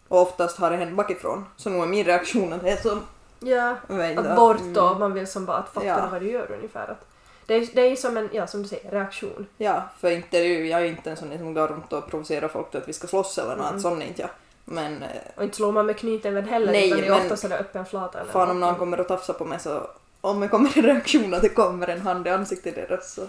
[0.08, 1.44] Och oftast har det hänt bakifrån.
[1.56, 3.02] Så nog är min reaktion att det är som...
[3.40, 3.76] Ja,
[4.16, 6.08] att bort och man vill som bara att fatta Ja.
[6.12, 6.88] vad du gör ungefär.
[6.90, 7.06] Att
[7.46, 9.46] det, är, det är som en, ja som du säger, reaktion.
[9.56, 11.92] Ja, för inte är det ju, jag är ju inte en sån som går runt
[11.92, 13.80] och provocerar folk till att vi ska slåss eller något, Mm.
[13.80, 14.30] sån är inte jag.
[14.64, 17.36] Men eh, Och inte slår man med knytnäven heller Nej, utan det är men- ofta
[17.36, 18.20] sådär öppen flata.
[18.20, 19.86] eller fan om någon kommer att tafsa på mig så
[20.20, 23.20] om det kommer en reaktion att det kommer en hand i ansiktet deras så...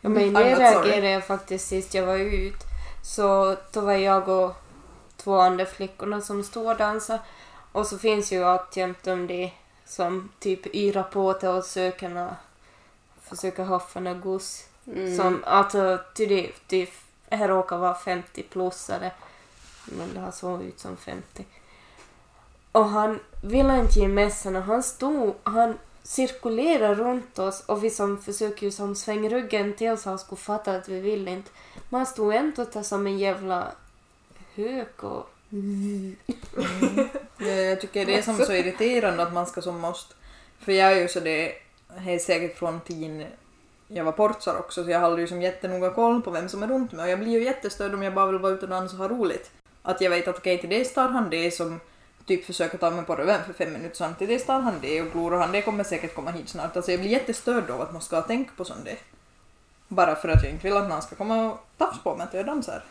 [0.00, 2.54] Ja, men det reagerade jag faktiskt sist jag var ut.
[3.04, 4.54] Så då var jag och
[5.28, 7.20] två andra flickorna som stod och dansade.
[7.72, 9.52] Och så finns ju alltjämt de de
[9.84, 12.36] som typ yrar på till oss sökarna.
[13.22, 14.64] Försöker haffa något goss.
[14.86, 15.16] Mm.
[15.16, 16.90] Som, alltså, ty det, det
[17.30, 19.10] här råkar vara 50-plussare.
[19.84, 21.46] Men det har såg ut som 50.
[22.72, 27.90] Och han ville inte ge mässan och han stod, han cirkulerar runt oss och vi
[27.90, 31.50] som försöker ju som svänga ryggen till så han skulle fatta att vi vill inte.
[31.88, 33.72] Man stod ändå där som en jävla
[34.58, 35.28] hök och...
[35.52, 36.16] Mm.
[37.38, 40.14] Ja, jag tycker det är som så irriterande att man ska som måste...
[40.58, 41.54] För jag är ju så det,
[41.96, 43.26] helt är säkert från tiden
[43.88, 46.66] jag var portsar också så jag hade ju som jättenoga koll på vem som är
[46.66, 48.96] runt mig och jag blir ju jättestörd om jag bara vill vara ute och dansa
[48.96, 49.50] och ha roligt.
[49.82, 51.80] Att jag vet att okej till det står han det som
[52.26, 55.02] typ försöker ta mig på röven för fem minuter sen, till det står han det
[55.02, 56.76] och glor och han det kommer säkert komma hit snart.
[56.76, 58.96] Alltså jag blir jättestörd av att man ska tänka på sånt det.
[59.88, 62.34] Bara för att jag inte vill att någon ska komma och tafsa på mig att
[62.34, 62.84] jag dansar.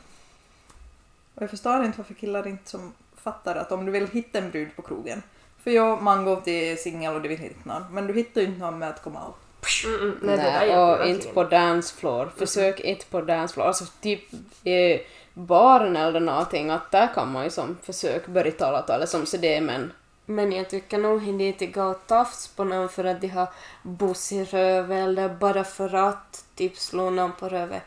[1.38, 4.52] Och jag förstår inte varför killar inte som fattar att om du vill hitta en
[4.52, 5.24] brud på krogen,
[5.64, 8.48] för jag, man går till singel och det vill hitta någon, men du hittar ju
[8.48, 9.38] inte någon med att komma och
[9.86, 12.32] Mm, mm, nej, Nej, och inte på dancefloor.
[12.38, 13.68] Försök inte på dancefloor.
[13.68, 15.00] Alltså typ i
[15.34, 19.26] baren eller någonting, att där kan man ju som försök börja tala till eller som
[19.26, 19.92] så det men
[20.26, 23.48] Men jag tycker nog inte det går att tafs på någon för att de har
[23.84, 27.82] buss i röven eller bara för att typ slå någon på röven.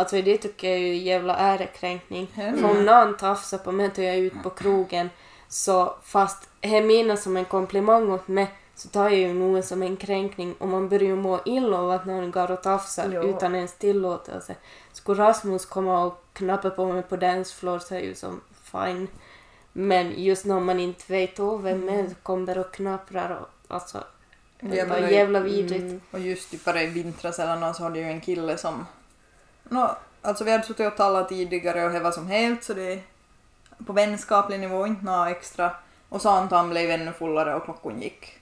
[0.00, 2.26] Alltså det tycker jag är ju jävla ärekränkning.
[2.34, 5.10] För om någon tafsar på mig då jag är ute på krogen
[5.48, 9.82] så fast det menar som en komplimang åt mig så tar jag ju nog som
[9.82, 13.22] en kränkning och man börjar ju må illa av att någon går och tafsar Ja.
[13.22, 14.54] utan ens tillåtelse.
[14.92, 19.08] Skulle Rasmus komma och knappa på mig på dancefloor så är det ju som fine.
[19.72, 22.06] Men just när man inte vet av vem Mm.
[22.06, 23.98] är kommer och knapprar och alltså
[24.60, 25.82] det men- jävla vidrigt.
[25.82, 26.00] Mm.
[26.10, 28.86] Och just typ bara i vintras eller något så hade jag ju en kille som...
[29.70, 33.02] Nå, alltså vi hade suttit och talat tidigare och det var som helt så det...
[33.86, 35.70] På vänskaplig nivå, inte något extra.
[36.08, 38.38] Och så han blev ännu fullare och klockan gick.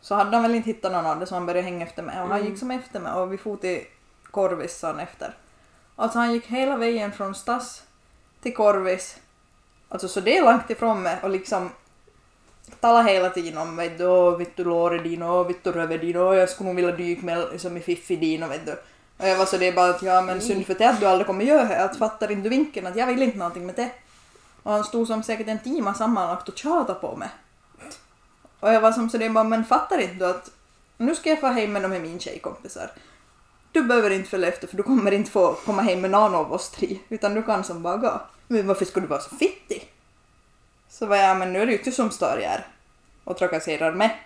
[0.00, 2.20] Så hade han väl inte hittat någon av det så han började hänga efter mig
[2.20, 2.50] och han Mm.
[2.50, 3.80] gick som efter mig och vi for till
[4.30, 5.34] Korvis sa han efter.
[5.96, 7.82] Alltså han gick hela vägen från Stass
[8.42, 9.16] till Korvis.
[9.88, 11.70] Alltså så det är långt ifrån mig och liksom
[12.80, 16.16] tala hela tiden om vet du, vet du låret din och vet du röven din
[16.16, 18.76] och jag skulle nog vilja dyka med liksom i fiffi din och vet du.
[19.16, 21.06] Och jag var så det är bara att ja men synd för det att du
[21.06, 23.74] aldrig kommer göra det, att fattar inte du vinkeln att jag vill inte någonting med
[23.74, 23.90] det.
[24.62, 27.28] Och han stod som säkert en timme sammanlagt och tjatade på mig.
[28.60, 30.50] Och jag var som så det är bara men fattar inte du att
[30.96, 32.90] nu ska jag få hem med de här min tjejkompisar.
[33.72, 36.52] Du behöver inte följa efter för du kommer inte få komma hem med någon av
[36.52, 38.20] oss tre utan du kan som bara gå.
[38.48, 39.92] Men varför ska du vara så fittig?
[40.88, 42.66] Så var jag, men nu är det ju du som stör er
[43.24, 44.22] och trakasserar mig.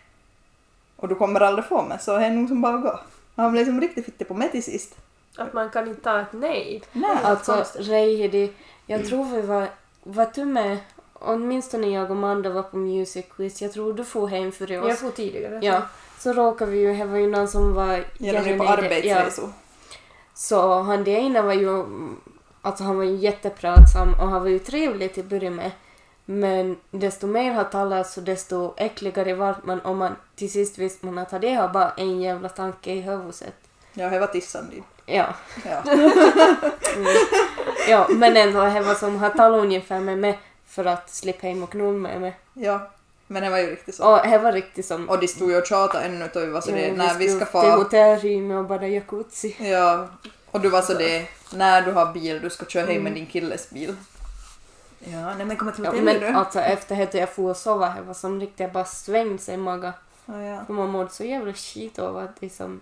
[0.97, 3.01] Och du kommer aldrig få mig, så det är nog som bara gå.
[3.43, 4.95] Han blev som riktigt fittig på mig till sist.
[5.37, 6.83] Att man kan inte ta ett nej.
[6.93, 7.17] Nej.
[7.23, 7.65] Alltså.
[7.79, 8.53] Reihidi,
[8.87, 9.69] jag tror vi var,
[10.03, 10.79] var du med,
[11.13, 14.89] åtminstone jag och Amanda var på Music Quiz, jag tror du får hem för oss.
[14.89, 15.59] Jag får tidigare.
[15.63, 15.83] Ja,
[16.19, 18.71] så råkade vi ju, det var ju någon som var Ja, de är på jättenöjd.
[18.71, 19.53] arbetsresor.
[20.35, 21.85] Så han det ena var ju,
[22.63, 25.71] alltså han var ju jättepratsam och han var ju trevlig till att börja med.
[26.31, 31.07] Men desto mer han talade så desto äckligare vart man och man till sist visste
[31.07, 33.55] man att det har bara en jävla tanke i huvudet.
[33.95, 34.85] Ja, det var tissan din.
[35.07, 35.27] Ja.
[35.65, 35.83] Ja.
[37.89, 41.63] ja, men ändå det var som han talade ungefär med mig för att slippa hem
[41.63, 42.37] och knulla med mig.
[42.55, 42.91] ja.
[43.31, 44.13] Men det var ju riktigt så.
[44.17, 45.09] Och det var riktigt som...
[45.09, 47.29] Och de stod ju och tjatade ännu och vi var så det, Ja, när vi
[47.29, 47.83] ska skulle till få...
[47.83, 49.57] hotellrummet och bada jacuzzi.
[49.71, 50.09] Ja.
[50.51, 53.15] Och du var så det, när du har bil, du ska köra hem med Mm.
[53.15, 53.97] din killes bil.
[54.99, 56.39] Ja, nej men kom till Ja, hotellet men nu.
[56.39, 59.57] alltså efter att jag får sova, det var som riktigt jag bara svängde sig i
[59.57, 59.93] magen.
[60.27, 60.65] Ja, ja.
[60.65, 62.81] För man mådde så jävla skit av att liksom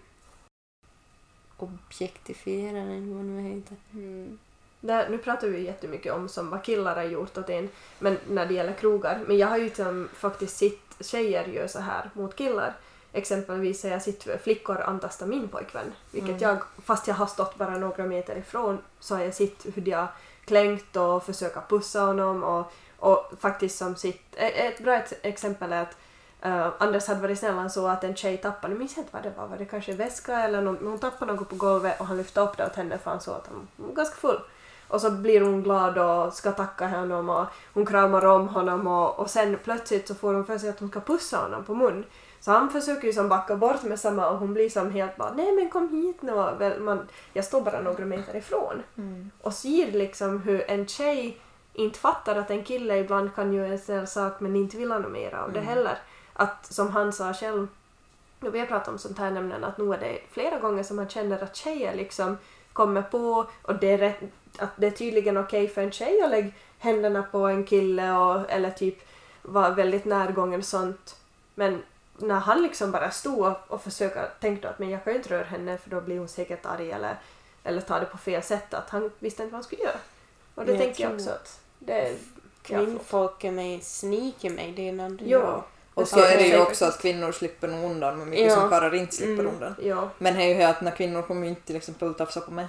[1.56, 3.76] objektifiera den, vad nu heter.
[3.92, 4.38] Mm.
[4.80, 8.18] där, nu pratar vi ju jättemycket om som vad killar har gjort åt en men
[8.28, 9.20] när det gäller krogar.
[9.26, 12.76] Men jag har ju som faktiskt sett tjejer göra så här mot killar.
[13.12, 15.92] Exempelvis har jag sett flickor antasta min pojkvän.
[16.10, 19.82] Vilket jag, fast jag har stått bara några meter ifrån, så har jag sett hur
[19.82, 20.06] de
[20.46, 24.22] klänkt klängt och försöka pussa honom och, och faktiskt som sitt...
[24.36, 25.96] Ett, bra exempel är att
[26.46, 29.12] Uh, Anders hade varit snäll, han såg att en tjej tappade, nu minns jag inte
[29.12, 32.06] vad det var, var det kanske väska eller någon, hon tappade något på golvet och
[32.06, 34.40] han lyfte upp det åt henne för han såg att han var ganska full.
[34.88, 39.18] Och så blir hon glad och ska tacka honom och hon kramar om honom och,
[39.18, 42.04] och sen plötsligt så får hon för sig att hon ska pussa honom på mun.
[42.46, 45.32] Så han försöker ju som backa bort med samma och hon blir som helt bara
[45.32, 46.76] nej men kom hit nu.
[46.80, 48.82] Man, jag står bara några meter ifrån.
[49.42, 51.38] Och ser liksom hur en tjej
[51.72, 54.98] inte fattar att en kille ibland kan göra en snäll sak men inte vill ha
[54.98, 55.98] något mer av det heller.
[56.32, 57.68] Att som han sa själv,
[58.40, 60.96] och vi har pratat om sånt här nämligen, att nu är det flera gånger som
[60.96, 62.38] man känner att tjejer liksom
[62.72, 64.20] kommer på och det är, rätt,
[64.58, 68.50] att det är tydligen okej för en tjej att lägga händerna på en kille och,
[68.50, 68.98] eller typ
[69.42, 71.16] vara väldigt närgången sånt.
[71.54, 71.82] Men
[72.18, 75.30] när han liksom bara stod och, och försökte tänkte att men jag kan ju inte
[75.30, 77.16] röra henne för då blir hon säkert arg eller,
[77.64, 79.96] eller ta det på fel sätt att han visste inte vad han skulle göra.
[80.54, 82.14] Och det Men jag tänker jag också att det är
[82.62, 85.64] Kvinnfolk är mig, sneaker mig, det är någon Ja.
[85.94, 88.54] Och så är det ju också att kvinnor slipper nog undan med mycket Ja.
[88.54, 89.46] som karlar inte slipper Mm.
[89.54, 89.74] undan.
[89.82, 90.10] Ja.
[90.18, 92.50] Men det är ju här att när kvinnor kommer ju inte till exempel tafsa på
[92.50, 92.66] mig.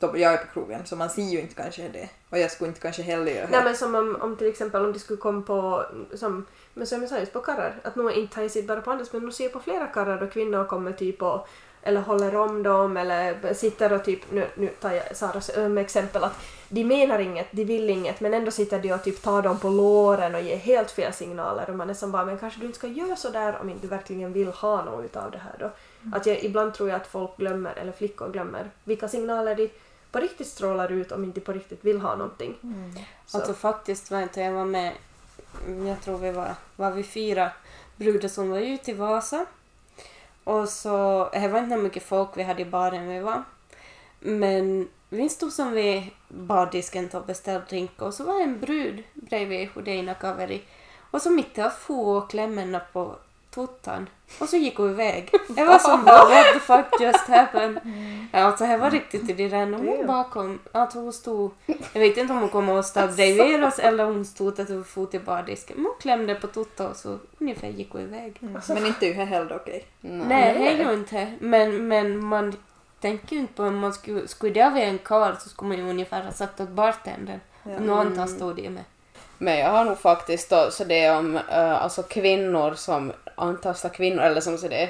[0.00, 2.08] Jag är på krogen så man ser ju inte kanske det.
[2.30, 3.64] Och jag skulle inte kanske heller göra Nej det.
[3.64, 7.10] men som om, om till exempel om det skulle komma på, som, men som jag
[7.10, 9.32] sa just på karrar, att nog inte har jag sett bara på andras men nog
[9.32, 11.48] ser jag på flera karrar då kvinnor kommer typ och
[11.82, 16.24] eller håller om dem eller sitter och typ, nu, nu tar jag Saras öm exempel
[16.24, 19.58] att de menar inget, de vill inget men ändå sitter de och typ tar dem
[19.58, 22.66] på låren och ger helt fel signaler och man är som bara men kanske du
[22.66, 25.56] inte ska göra så där om inte du verkligen vill ha något utav det här
[25.58, 25.70] då.
[26.16, 29.70] Att jag, ibland tror jag att folk glömmer, eller flickor glömmer, vilka signaler de
[30.12, 32.56] på riktigt strålar ut om inte de på riktigt vill ha någonting.
[33.26, 33.38] Så.
[33.38, 34.92] Alltså faktiskt var inte jag var med,
[35.66, 37.50] Mm, jag tror vi var, var vi fyra
[37.96, 39.46] brudar som var ute i Vasa.
[40.44, 43.42] Och så, det var inte mycket folk vi hade i baren vi var.
[44.20, 49.02] Men vi stod som vid bardisken och beställde drink och så var det en brud
[49.14, 50.62] bredvid Hodeina Kaveri.
[51.10, 52.34] Och så mitt i allt for och
[52.92, 53.16] på
[53.54, 54.08] tuttan.
[54.40, 55.30] Och så gick hon iväg.
[55.48, 57.80] Det var som bara what the fuck just happened.
[58.32, 59.74] Ja, Alltså det var riktigt i det där.
[59.74, 61.50] Och hon bakom, alltså hon stod,
[61.92, 64.68] jag vet inte om hon kom och stod bredvid oss eller om hon stod att
[64.68, 65.76] hon fot i bardisken.
[65.76, 68.38] Men hon klämde på tuttan och så ungefär gick hon iväg.
[68.42, 68.60] Mm.
[68.68, 69.86] Men inte ju heller okej.
[70.00, 71.32] Nej, det är ju inte.
[71.40, 72.56] Men, men man
[73.00, 75.78] tänker ju inte på om man skulle, skulle det vara en karl så skulle man
[75.78, 77.40] ju ungefär ha sagt åt bartendern.
[77.62, 77.80] Ja.
[77.80, 78.84] Någon tar stod det med.
[79.42, 83.88] Men jag har nog faktiskt då, så det är om uh, alltså kvinnor som antastar
[83.88, 84.88] kvinnor, eller som så det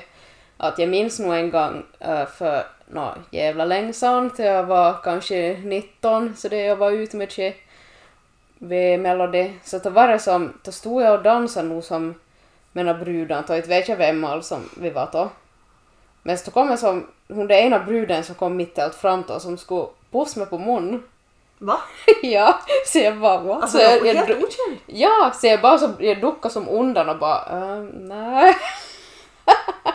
[0.57, 5.03] att jag minns nog en gång uh, för nå jävla länge sedan, till jag var
[5.03, 7.57] kanske 19, så det jag var ute med tjej
[8.59, 12.15] vid Melody, så då var det som, då stod jag och dansade nog som
[12.73, 15.31] mina brudar, då inte vet jag vem alls som vi var då.
[16.23, 19.25] Men så kom jag som, hon den ena bruden som kom mitt i allt fram
[19.29, 21.03] då, som skulle pussa mig på munnen
[21.63, 21.81] Va?
[22.23, 23.63] ja, så jag bara what?
[23.63, 24.79] Alltså så jag, jag, jag, helt dro- okänd?
[24.87, 28.57] Ja, så jag bara så, jag duckade som undan och bara uh, nej.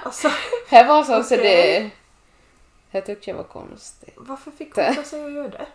[0.04, 0.30] Alltså,
[0.70, 1.44] Det var så, så Okej.
[2.92, 2.98] det...
[2.98, 4.14] Jag tyckte jag var konstigt.
[4.16, 5.66] varför fick hon för sig att göra det?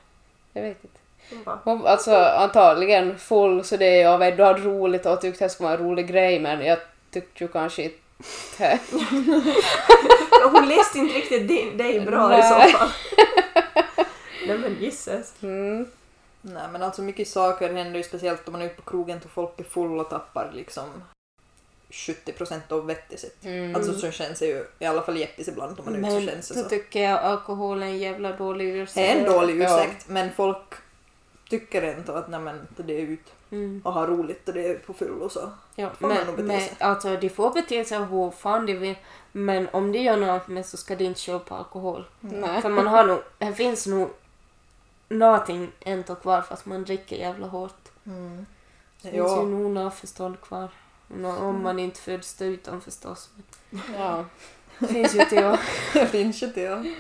[0.52, 0.98] Jag vet inte.
[1.30, 5.44] Hon bara, Hon, alltså antagligen full så det jag vet, du hade roligt och tyckte
[5.44, 6.78] det skulle vara en rolig grej men jag
[7.10, 8.78] tyckte ju kanske inte
[10.52, 12.42] hon läste inte riktigt dig bra i Nej.
[12.72, 12.88] så fall.
[14.46, 15.34] Nej men gisses.
[15.42, 15.86] mm.
[16.44, 19.30] Nej men alltså mycket saker händer ju speciellt om man är ute på krogen och
[19.30, 20.84] folk är full och tappar liksom
[21.90, 23.44] 70% av vettet sitt.
[23.44, 23.74] Mm.
[23.76, 26.14] Alltså så känns det ju i alla fall jättis ibland om man är ute så
[26.20, 26.68] Men känns det så.
[26.68, 28.94] tycker jag alkohol är en jävla dålig ursäkt.
[28.94, 29.84] Det är en dålig Ja.
[29.84, 30.74] ursäkt men folk
[31.50, 33.82] tycker inte att nej men det är ut Mm.
[33.84, 35.50] och ha roligt och det är på full och så.
[35.74, 36.76] Ja, Får man nog men, bete men sig.
[36.78, 38.94] alltså de får bete sig hur fan de vill.
[39.32, 42.04] Men om de gör något med så ska de inte köpa alkohol.
[42.20, 42.62] Nej.
[42.62, 44.10] För man har nog, det finns nog
[45.12, 47.88] någonting ändå kvar fast man dricker jävla hårt.
[48.06, 48.46] Mm.
[49.02, 50.68] Det finns ju Ja, nog något förstånd kvar.
[51.40, 53.30] Om man inte föds utan förstås.
[53.98, 54.24] Ja.
[54.78, 55.56] Men det finns ju till
[55.92, 56.94] det finns ju det.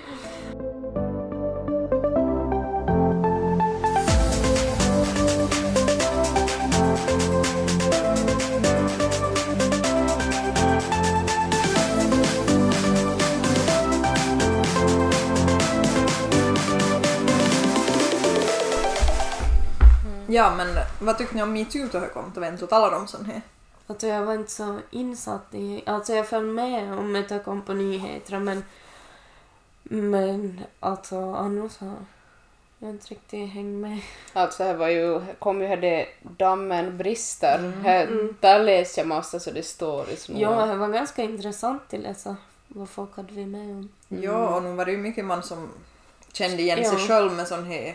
[20.32, 20.54] Ja.
[20.56, 20.68] Men
[21.00, 22.30] vad tyckte ni om metoo då det kom?
[22.34, 23.42] Det var inte talar om sån här.
[23.86, 25.82] Alltså jag var inte så insatt i...
[25.86, 28.64] Alltså jag följde med om att jag kom på nyheterna men...
[29.82, 31.92] Men alltså annars så...
[32.78, 33.98] Jag har inte riktigt hängt med.
[34.32, 37.58] Alltså det var ju, kom ju här det dammen brister.
[37.58, 37.84] Mm.
[37.84, 38.36] Här, Mm.
[38.40, 40.40] Där läste jag massa så det står i små.
[40.40, 42.36] Ja, det var ganska intressant att läsa
[42.68, 43.88] vad folk hade varit med om.
[44.08, 45.68] Ja, och nu var det ju mycket man som
[46.32, 47.06] kände igen sig Ja.
[47.08, 47.94] själv med sån här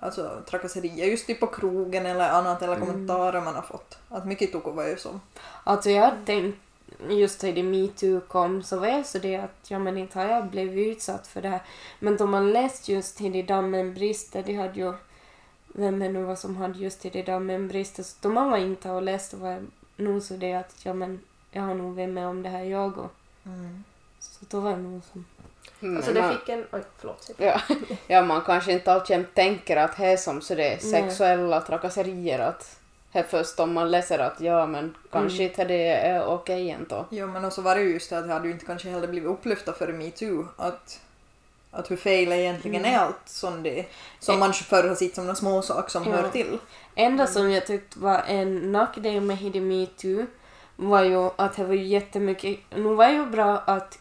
[0.00, 2.88] alltså, trakasserier just typ på krogen eller annat eller Mm.
[2.88, 3.98] kommentarer man har fått.
[4.08, 5.20] Att mycket tog var ju som.
[5.64, 6.58] Alltså jag hade tänkt,
[7.08, 10.26] just när det metoo kom så var jag så det att ja men inte har
[10.26, 11.62] jag blivit utsatt för det här.
[11.98, 14.92] Men då man läst just till det dammen brister, det hade ju,
[15.74, 18.58] vem är nu vad som hade just till det dammen brister, så då man var
[18.58, 22.08] inte och läste var jag nog så det att ja men jag har nog varit
[22.08, 23.10] med om det här jag och
[24.20, 25.24] så då var jag nog som,
[25.82, 26.64] Mm, Alltså det man, fick en...
[26.72, 27.30] Oj, förlåt.
[27.36, 27.60] Ja,
[28.06, 30.78] ja, man kanske inte alltid tänker att det är som så det är Nej.
[30.80, 32.76] sexuella trakasserier att
[33.12, 35.50] det är först om man läser att ja men kanske Mm.
[35.50, 37.06] inte det är okej ändå.
[37.10, 39.08] Ja men också var det ju just det att det hade ju inte kanske heller
[39.08, 41.00] blivit upplyfta för metoo att,
[41.70, 42.94] att hur fel egentligen Mm.
[42.94, 43.86] är allt som det
[44.18, 46.12] som man förr har sett som en småsak som Ja.
[46.12, 46.58] hör till.
[46.94, 50.26] Enda som jag tyckte var en nackdel med Hidi metoo
[50.76, 52.58] var ju att det var ju jättemycket...
[52.76, 53.98] Nu var ju bra att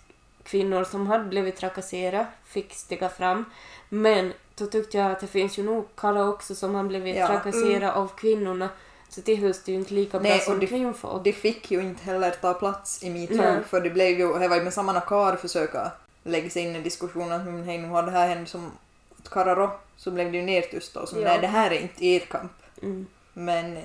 [0.49, 3.45] kvinnor som hade blivit trakasserade fick stiga fram.
[3.89, 7.27] Men då tyckte jag att det finns ju nog karlar också som har blivit Ja.
[7.27, 8.69] trakasserade av kvinnorna.
[9.09, 9.35] Så det
[9.65, 11.23] det ju inte lika bra Nej, som kvinnfolk.
[11.23, 14.55] Det fick ju inte heller ta plats i metoo för det blev ju, det var
[14.55, 15.91] ju med samma nakar försöka
[16.23, 18.71] lägga sig in i diskussionen att men hej nu har det här hänt som
[19.19, 21.27] åt Kararo så blev det ju nertyst och som Ja.
[21.27, 22.51] nej det här är inte er kamp.
[22.81, 23.07] Mm.
[23.33, 23.77] Men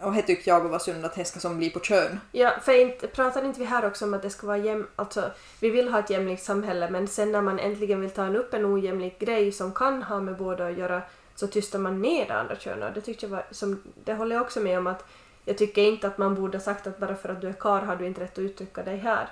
[0.00, 2.20] och det tyckte jag var synd att det ska som bli på kön.
[2.32, 4.86] Ja, för inte, pratar inte vi här också om att det ska vara jäm...
[4.96, 5.30] Alltså,
[5.60, 8.54] vi vill ha ett jämlikt samhälle men sen när man äntligen vill ta en upp
[8.54, 11.02] en ojämlik grej som kan ha med båda att göra
[11.34, 12.94] så tystar man ner det andra könet.
[12.94, 13.46] Det tyckte jag var...
[13.50, 15.04] Som, det håller jag också med om att
[15.44, 17.84] jag tycker inte att man borde ha sagt att bara för att du är karl
[17.84, 19.28] har du inte rätt att uttrycka dig här.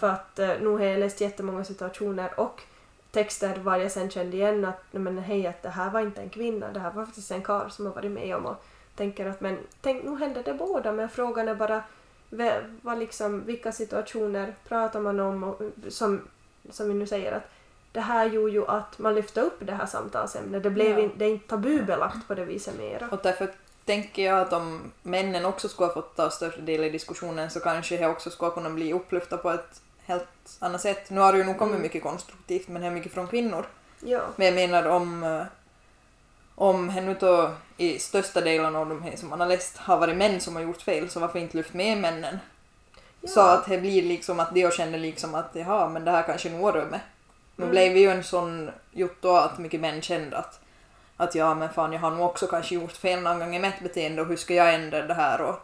[0.00, 2.60] För att eh, nu har jag läst jättemånga situationer och
[3.10, 6.28] texter var jag sen kände igen att men hej att det här var inte en
[6.28, 8.64] kvinna, det här var faktiskt en karl som har varit med om och
[8.96, 11.82] tänker att men tänk, nu händer det båda men frågan är bara
[12.82, 16.28] vad liksom, vilka situationer pratar man om och, som,
[16.70, 17.50] som vi nu säger att
[17.92, 20.62] det här gjorde ju att man lyfte upp det här samtalsämnet.
[20.62, 21.04] Det, blev Ja.
[21.04, 23.08] in, det är inte tabubelagt på det viset mera.
[23.10, 23.50] Och därför
[23.84, 27.60] tänker jag att om männen också skulle ha fått ta större del i diskussionen så
[27.60, 30.28] kanske det också skulle kunna bli upplyfta på ett helt
[30.58, 31.10] annat sätt.
[31.10, 31.82] Nu har det ju nog kommit Mm.
[31.82, 33.66] mycket konstruktivt men det är mycket från kvinnor.
[34.00, 34.20] Ja.
[34.36, 35.42] Men jag menar om, eh,
[36.54, 40.16] om nu då i största delen av de här som man har läst har varit
[40.16, 42.38] män som har gjort fel så varför inte lyft med männen?
[43.20, 43.28] Ja.
[43.28, 46.48] Så att det blir liksom att de känner liksom att jaha men det här kanske
[46.48, 47.00] rör mig.
[47.56, 47.70] Nu Mm.
[47.70, 50.60] blev ju en sån gjort då att mycket män kände att
[51.16, 53.80] att ja men fan jag har nog också kanske gjort fel någon gång i mitt
[53.82, 55.54] beteende och hur ska jag ändra det här och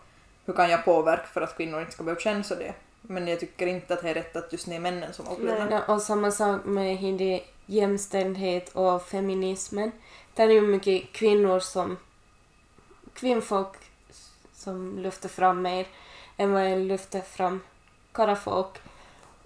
[0.47, 2.73] hur kan jag påverka för att kvinnor inte ska behöva känna så det.
[3.03, 5.71] Men jag tycker inte att det är rätt att just det är männen som upplever
[5.71, 5.93] det.
[5.93, 9.93] Och samma sak med hindi jämställdhet och feminismen.
[10.35, 11.97] Det är ju mycket kvinnor som
[13.15, 13.77] kvinnfolk
[14.53, 15.87] som lyfter fram mer
[16.37, 17.61] än vad jag lyfter fram
[18.13, 18.77] karlafolk.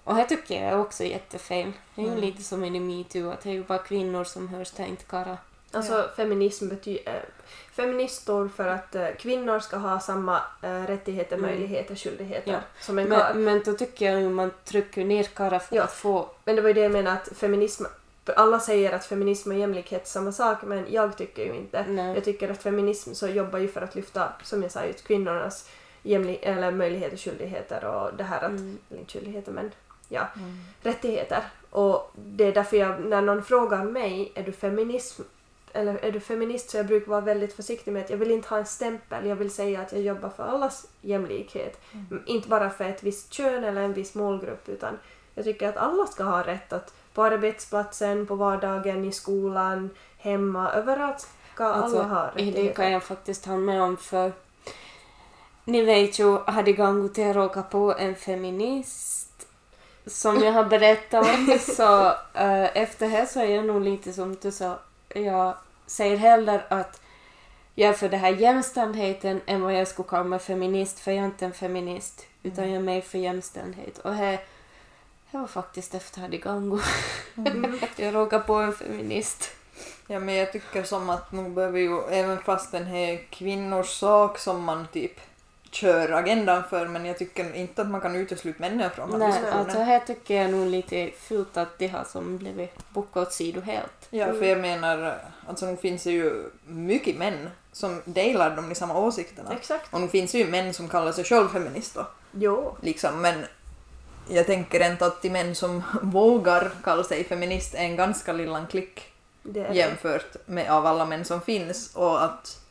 [0.03, 1.71] Och det tycker jag är också jättefel.
[1.95, 2.21] Det är ju Mm.
[2.21, 5.03] lite som i metoo, att det är ju bara kvinnor som hörs, det är inte
[5.03, 5.37] karlar.
[5.71, 7.13] Alltså feminism betyder...
[7.13, 7.21] Äh,
[7.73, 11.49] feminist står för att eh, kvinnor ska ha samma äh, rättigheter, Mm.
[11.49, 12.59] möjligheter, skyldigheter Ja.
[12.81, 13.33] som en karl.
[13.35, 15.83] Men, men då tycker jag ju man trycker ner karlar för Ja.
[15.83, 16.29] att få...
[16.45, 17.83] Men det var ju det jag menade att feminism...
[18.33, 21.85] Alla säger att feminism och jämlikhet är samma sak men jag tycker ju inte.
[21.89, 22.13] Nej.
[22.15, 25.69] Jag tycker att feminism så jobbar ju för att lyfta, som jag sa, just kvinnornas
[26.03, 28.77] jämli- eller möjligheter, skyldigheter och det här att, Mm.
[28.89, 29.71] eller inte skyldigheter men
[30.09, 30.27] ja,
[30.81, 31.43] rättigheter.
[31.69, 35.21] Och det är därför jag, när någon frågar mig, är du feminism
[35.73, 38.49] eller är du feminist så jag brukar vara väldigt försiktig med att jag vill inte
[38.49, 41.81] ha en stämpel, jag vill säga att jag jobbar för allas jämlikhet.
[41.93, 44.97] M- Inte bara för ett visst kön eller en viss målgrupp utan
[45.35, 50.71] jag tycker att alla ska ha rätt att på arbetsplatsen, på vardagen, i skolan, hemma,
[50.71, 52.89] överallt ska Alltså, alla ha Det kan rättigheter.
[52.89, 54.31] jag faktiskt ha med om för
[55.65, 59.47] ni vet ju, hade gång till att råka på en feminist
[60.05, 64.37] som jag har berättat om så eh, efter det så är jag nog lite som
[64.41, 65.53] du sa, jag
[65.85, 67.01] säger hellre att
[67.75, 71.21] jag är för det här jämställdheten än vad jag skulle kalla mig feminist för jag
[71.21, 74.39] är inte en feminist utan jag är mer för jämställdhet och här
[75.31, 76.81] det var faktiskt efter hade gång
[77.95, 79.51] jag råkade på en feminist.
[80.07, 84.37] Ja men jag tycker som att nog behöver ju, även fast den här kvinnors sak
[84.37, 85.19] som man typ
[85.71, 89.51] kör agendan för, men jag tycker inte att man kan utesluta männen från den Nej,
[89.51, 93.61] alltså här tycker jag nog lite fult att det har som blivit bockat åt sido
[93.61, 94.07] helt.
[94.09, 95.17] Ja, för jag menar,
[95.47, 99.53] alltså nu finns det ju mycket män som delar de samma åsikterna.
[99.53, 99.93] Exakt.
[99.93, 102.77] Och nu finns det ju män som kallar sig själv feminister, Jo.
[102.81, 103.45] liksom, men
[104.27, 108.67] jag tänker inte att de män som vågar kalla sig feminist är en ganska liten
[108.67, 109.01] klick.
[109.43, 109.75] Det är det.
[109.75, 112.61] jämfört med av alla män som finns och att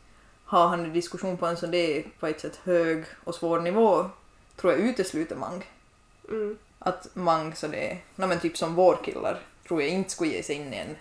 [0.44, 4.10] ha han en diskussion på en sån där på ett sätt hög och svår nivå
[4.56, 5.64] tror jag utesluter Mang.
[6.28, 6.58] Mm.
[6.78, 9.38] Att Mang så det är, no, men typ som vår killar
[9.68, 10.96] tror jag inte skulle ge sig in i en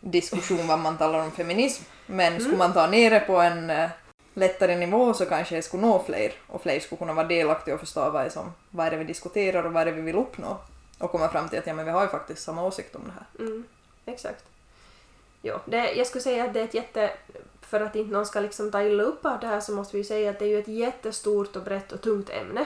[0.00, 3.90] diskussion vad man talar om feminism men skulle man ta ner det på en eh,
[4.38, 7.80] lättare nivå så kanske det skulle nå fler och fler skulle kunna vara delaktiga och
[7.80, 10.16] förstå vad, är som, vad är det vi diskuterar och vad är det vi vill
[10.16, 10.58] uppnå
[10.98, 13.12] och komma fram till att ja, men vi har ju faktiskt samma åsikt om det
[13.12, 13.46] här.
[13.46, 13.64] Mm,
[14.06, 14.44] exakt.
[15.42, 17.10] Jo, det, jag skulle säga att det är ett jätte...
[17.60, 19.98] För att inte någon ska liksom ta illa upp av det här så måste vi
[19.98, 22.64] ju säga att det är ju ett jättestort och brett och tungt ämne.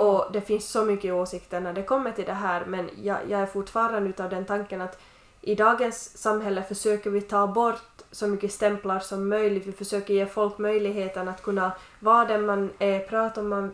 [0.00, 3.40] Och det finns så mycket åsikter när det kommer till det här men jag, jag
[3.40, 5.00] är fortfarande utav den tanken att
[5.40, 9.66] i dagens samhälle försöker vi ta bort så mycket stämplar som möjligt.
[9.66, 13.72] Vi försöker ge folk möjligheten att kunna vara den man är, prata om man,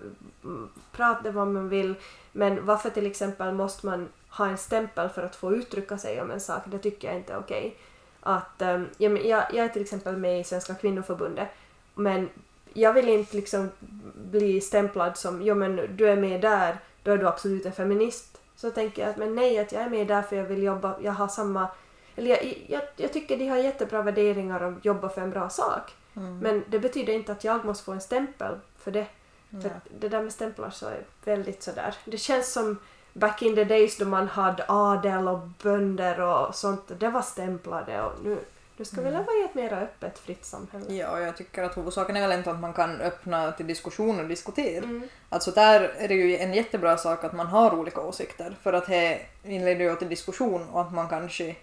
[0.92, 1.94] prata vad man vill.
[2.32, 6.30] Men varför till exempel måste man ha en stämpel för att få uttrycka sig om
[6.30, 6.62] en sak?
[6.64, 7.76] Det tycker jag inte är okej.
[8.20, 11.48] Att, um, jag, jag är till exempel med i Svenska kvinnoförbundet
[11.94, 12.28] men
[12.72, 13.70] jag vill inte liksom
[14.14, 18.40] bli stämplad som jo men du är med där, då är du absolut en feminist.
[18.56, 20.96] Så tänker jag att men nej, att jag är med där för jag vill jobba,
[21.02, 21.68] jag har samma...
[22.16, 25.94] Eller jag, jag, jag tycker de har jättebra värderingar och jobbar för en bra sak.
[26.16, 26.38] Mm.
[26.38, 29.06] Men det betyder inte att jag måste få en stämpel för det.
[29.50, 29.70] För Nej.
[29.76, 31.94] att det där med stämplar så är väldigt sådär.
[32.04, 32.78] Det känns som
[33.12, 36.92] back in the days då man hade adel och bönder och sånt.
[36.98, 38.38] Det var stämplade och nu,
[38.76, 40.94] nu ska vi leva i ett mer öppet, fritt samhälle.
[40.94, 44.20] Ja, och jag tycker att huvudsaken är väl inte att man kan öppna till diskussion
[44.20, 44.84] och diskutera.
[44.84, 45.08] Mm.
[45.28, 48.86] Alltså där är det ju en jättebra sak att man har olika åsikter för att
[48.86, 51.56] det inleder ju till diskussion och att man kanske,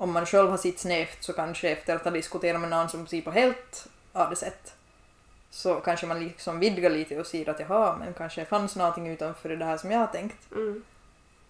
[0.00, 3.06] om man själv har sitt snävt så kanske efter att ha diskuterat med någon som
[3.06, 4.74] ser på helt av det sätt
[5.50, 9.48] så kanske man liksom vidgar lite och säger att jaha, men kanske fanns någonting utanför
[9.48, 10.52] det här som jag har tänkt.
[10.52, 10.82] Mm.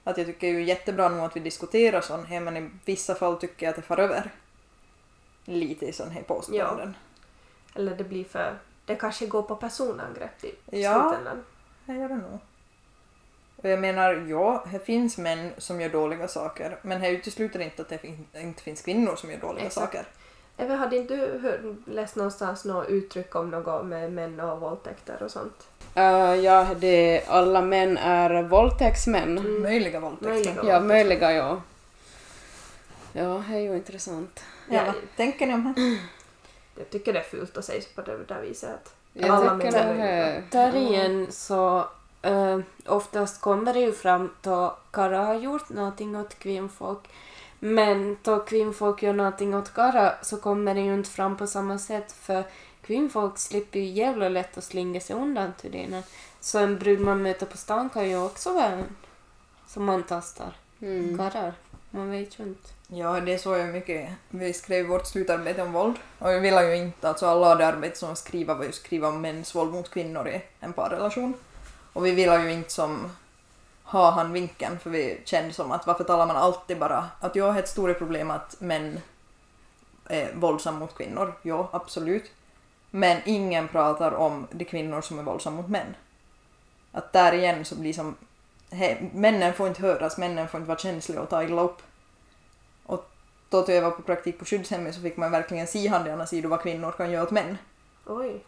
[0.05, 3.37] Att jag tycker ju jättebra nog att vi diskuterar sånt här men i vissa fall
[3.37, 4.31] tycker jag att det far över
[5.45, 6.97] lite i sån här påståenden.
[7.75, 8.59] Eller det blir för...
[8.87, 11.09] Det kanske går på personangrepp i Ja.
[11.09, 11.45] slutändan.
[11.87, 12.39] Det gör det nog.
[13.63, 17.83] Och jag menar, ja, det finns män som gör dåliga saker, men det utesluter inte
[17.83, 18.01] att det
[18.35, 19.93] inte finns kvinnor som gör dåliga Exakt.
[19.93, 20.07] saker.
[20.57, 25.31] Eva, hade inte du läst någonstans något uttryck om något med män och våldtäkter och
[25.31, 25.69] sånt?
[25.97, 29.39] Uh, ja, det, alla män är våldtäktsmän.
[29.39, 29.63] Mm.
[29.63, 30.31] Möjliga våldtäkter.
[30.31, 30.65] Möjliga.
[30.65, 31.63] Ja, möjliga ja.
[33.13, 34.45] Ja, det är ju intressant.
[34.69, 35.99] Ja, vad tänker ni om det?
[36.81, 38.71] Jag tycker det är fult att säga på det där viset.
[38.71, 40.43] Att Jag Alla tycker män är det är...
[40.51, 41.89] Där igen så
[42.23, 47.09] eh, oftast kommer det ju fram då karlar har gjort någonting åt kvinnfolk.
[47.59, 51.79] Men då kvinnfolk gör någonting åt karlar så kommer det ju inte fram på samma
[51.79, 52.45] sätt för
[52.83, 56.03] kvinnfolk slipper ju jävla lätt att slinga sig undan till det.
[56.41, 58.85] Så en brud man möter på stan kan ju också vara en
[59.67, 60.53] som antastar
[60.83, 61.19] Mm.
[61.19, 61.53] karlar.
[61.91, 62.69] Man vet ju inte.
[62.89, 64.11] Ja, det såg jag mycket.
[64.29, 67.99] Vi skrev vårt slutarbete om våld och vi ville ju inte, alltså alla det arbete
[67.99, 71.35] som skriva var ju skriva om mäns våld mot kvinnor i en parrelation.
[72.01, 73.13] Och vi ville ju inte som
[73.85, 77.53] ha han vinkeln för vi kände som att varför talar man alltid bara att jag
[77.53, 79.01] har ett stort problem att män
[80.07, 81.35] är våldsamma mot kvinnor.
[81.43, 82.31] Ja, absolut.
[82.91, 85.97] Men ingen pratar om de kvinnor som är våldsamma mot män.
[86.93, 88.17] Att där igen så blir som
[88.71, 91.83] he, männen får inte höras, männen får inte vara känsliga och ta illa upp.
[92.87, 93.11] Och
[93.49, 96.49] då då jag var på praktik på skyddshemmet så fick man verkligen se handlarna sidor
[96.49, 97.59] vad kvinnor kan göra åt män.
[98.07, 98.45] Oj.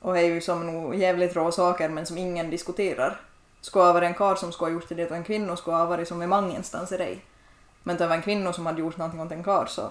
[0.00, 3.20] Och det är ju som nog jävligt rå saker men som ingen diskuterar.
[3.60, 5.84] Skulle ha varit en karl som skulle ha gjort det åt en kvinna skulle ha
[5.86, 7.24] varit som i mangenstans i dig.
[7.82, 9.90] Men det var en kvinna som hade gjort någonting åt en karl så...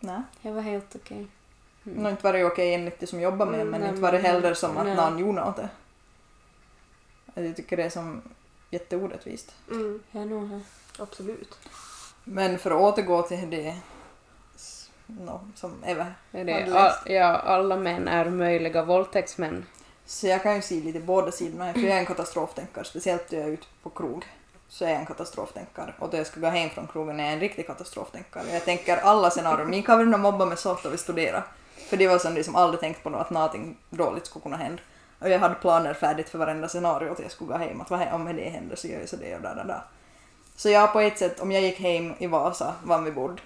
[0.00, 0.22] Nej.
[0.42, 1.26] Det var helt okej.
[1.86, 2.02] Mm.
[2.02, 4.12] Nog inte var det okej enligt det som jobbar med Mm, men nej, inte var
[4.12, 4.96] det heller som att nej.
[4.96, 5.68] någon gjorde något åt det.
[7.42, 8.22] Jag tycker det är som
[8.70, 9.54] jätteorättvist.
[9.70, 10.60] Mm, Ja, nog här.
[10.98, 11.58] absolut.
[12.24, 13.76] Men för att återgå till det
[15.06, 16.72] no, som Eva hade läst.
[16.72, 19.66] all, ja, alla män är möjliga våldtäktsmän.
[20.06, 23.38] Så jag kan ju se lite båda sidorna, för jag är en katastroftänkare, speciellt när
[23.38, 24.24] jag är ute på krog.
[24.68, 25.94] Så är jag en katastroftänkare.
[25.98, 28.44] Och då jag ska gå hem från krogen är jag en riktig katastroftänkare.
[28.52, 29.66] Jag tänker alla scenarier.
[29.66, 31.46] Min kaverna mobbar mig så ofta vi studerar.
[31.88, 34.82] För det var som liksom aldrig tänkt på att någonting dåligt skulle kunna hända.
[35.18, 37.80] Och jag hade planer färdigt för varenda scenario att jag skulle gå hem.
[37.80, 39.82] Att vad om det händer så gör jag så det och där, där, där.
[40.56, 43.42] Så jag på ett sätt, om jag gick hem i Vasa, var vi bodde,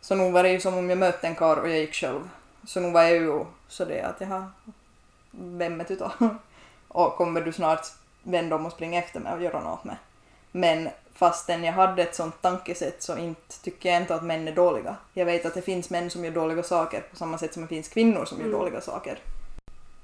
[0.00, 2.28] så nog var det ju som om jag mötte en karl och jag gick själv.
[2.66, 4.44] Så nog var jag ju så det att jag
[5.30, 6.12] vem är du då?
[6.88, 7.86] Och kommer du snart
[8.22, 9.96] vända om och springa efter mig och göra något med?
[10.52, 14.52] Men fastän jag hade ett sånt tankesätt så inte, tycker jag inte att män är
[14.52, 14.96] dåliga.
[15.14, 17.68] Jag vet att det finns män som gör dåliga saker på samma sätt som det
[17.68, 18.58] finns kvinnor som gör Mm.
[18.58, 19.18] dåliga saker.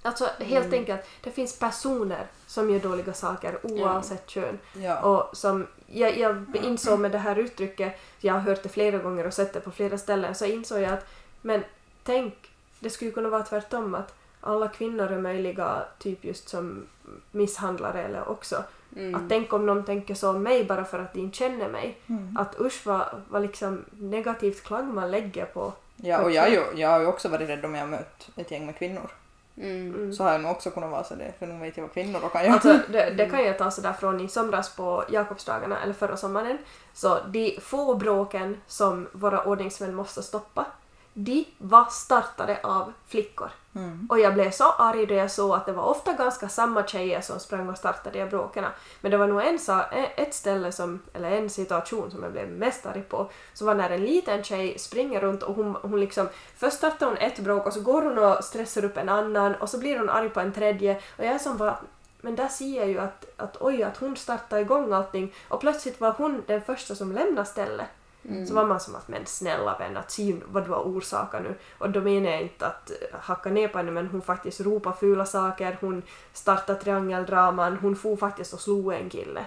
[0.06, 4.58] Alltså helt enkelt, det finns personer som gör dåliga saker oavsett kön.
[4.72, 5.00] Ja.
[5.00, 9.26] Och som jag, jag insåg med det här uttrycket, jag har hört det flera gånger
[9.26, 11.06] och sett det på flera ställen, så insåg jag att
[11.42, 11.64] men
[12.04, 12.50] tänk,
[12.80, 16.86] det skulle kunna vara tvärtom att alla kvinnor är möjliga typ just som
[17.30, 18.64] misshandlare eller också.
[18.96, 19.14] Mm.
[19.14, 21.98] Att tänk om någon tänker så om mig bara för att de inte känner mig.
[22.06, 22.36] Mm.
[22.36, 25.72] Att usch vad, vad liksom negativt klang man lägger på.
[25.96, 28.66] Ja, och jag, jag har ju också varit rädd om jag har mött ett gäng
[28.66, 29.10] med kvinnor.
[29.58, 29.94] Mm.
[29.94, 30.12] Mm.
[30.12, 32.20] Så har jag nog också kunnat vara så det, för nu vet jag vad kvinnor
[32.22, 32.54] då kan göra.
[32.54, 36.58] Alltså, det, det kan jag ta sådär från i somras på Jakobsdagarna, eller förra sommaren.
[36.92, 40.66] Så de få bråken som våra ordningsmän måste stoppa,
[41.12, 43.50] de var startade av flickor.
[43.76, 44.06] Mm.
[44.10, 47.20] Och jag blev så arg då jag såg att det var ofta ganska samma tjejer
[47.20, 48.64] som sprang och startade de bråken.
[49.00, 49.58] Men det var nog en,
[49.92, 53.74] e, ett ställe, som, eller en situation som jag blev mest arg på, så var
[53.74, 57.66] när en liten tjej springer runt och hon, hon liksom, först startar hon ett bråk
[57.66, 60.40] och så går hon och stressar upp en annan och så blir hon arg på
[60.40, 61.78] en tredje och jag är som bara
[62.20, 66.00] men där ser jag ju att, att oj, att hon startar igång allting och plötsligt
[66.00, 67.86] var hon den första som lämnade stället.
[68.28, 68.46] Mm.
[68.46, 71.54] Så var man som att men snälla vän, att se vad du har orsakat nu.
[71.78, 74.92] Och då menar jag inte att eh, hacka ner på henne men hon faktiskt ropar
[74.92, 76.02] fula saker, hon
[76.32, 79.44] startade triangeldraman, hon for faktiskt och slog en kille.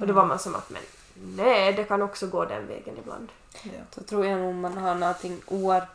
[0.00, 0.82] Och då var man som att men
[1.14, 3.28] nej, det kan också gå den vägen ibland.
[3.62, 3.70] Ja.
[3.94, 5.86] Så tror jag nog man har någonting oar-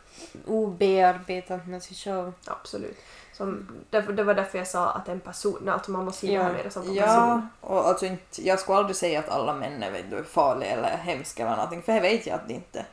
[0.46, 2.32] obearbetat med sig själv.
[2.46, 2.98] Absolut.
[3.32, 6.42] Som, därför, det var därför jag sa att en person, alltså man måste se det
[6.42, 6.56] här Ja.
[6.64, 6.96] mer som en person.
[6.96, 10.70] Ja, och alltså inte, jag skulle aldrig säga att alla män är vet du, farliga
[10.70, 12.86] eller hemska eller någonting, för det vet jag att det inte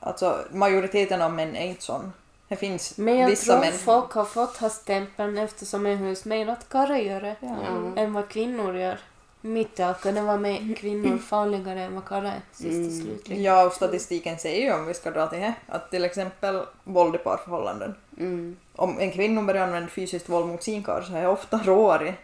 [0.00, 2.12] Alltså majoriteten av män är inte sån.
[2.48, 3.72] Det finns Men jag vissa tror män...
[3.72, 7.56] folk har fått ha stämpeln eftersom hos mig att karlar gör det Ja.
[8.02, 8.98] än vad kvinnor gör.
[9.46, 13.42] Mitt kunde vara med kvinnor farligare än vad karlar är sist och Mm.
[13.42, 17.14] Ja, och statistiken säger ju om vi ska dra till det, att till exempel våld
[17.14, 17.94] i parförhållanden.
[18.18, 18.56] Mm.
[18.76, 22.14] Om en kvinna börjar använda fysiskt våld mot sin karl så är jag ofta råare.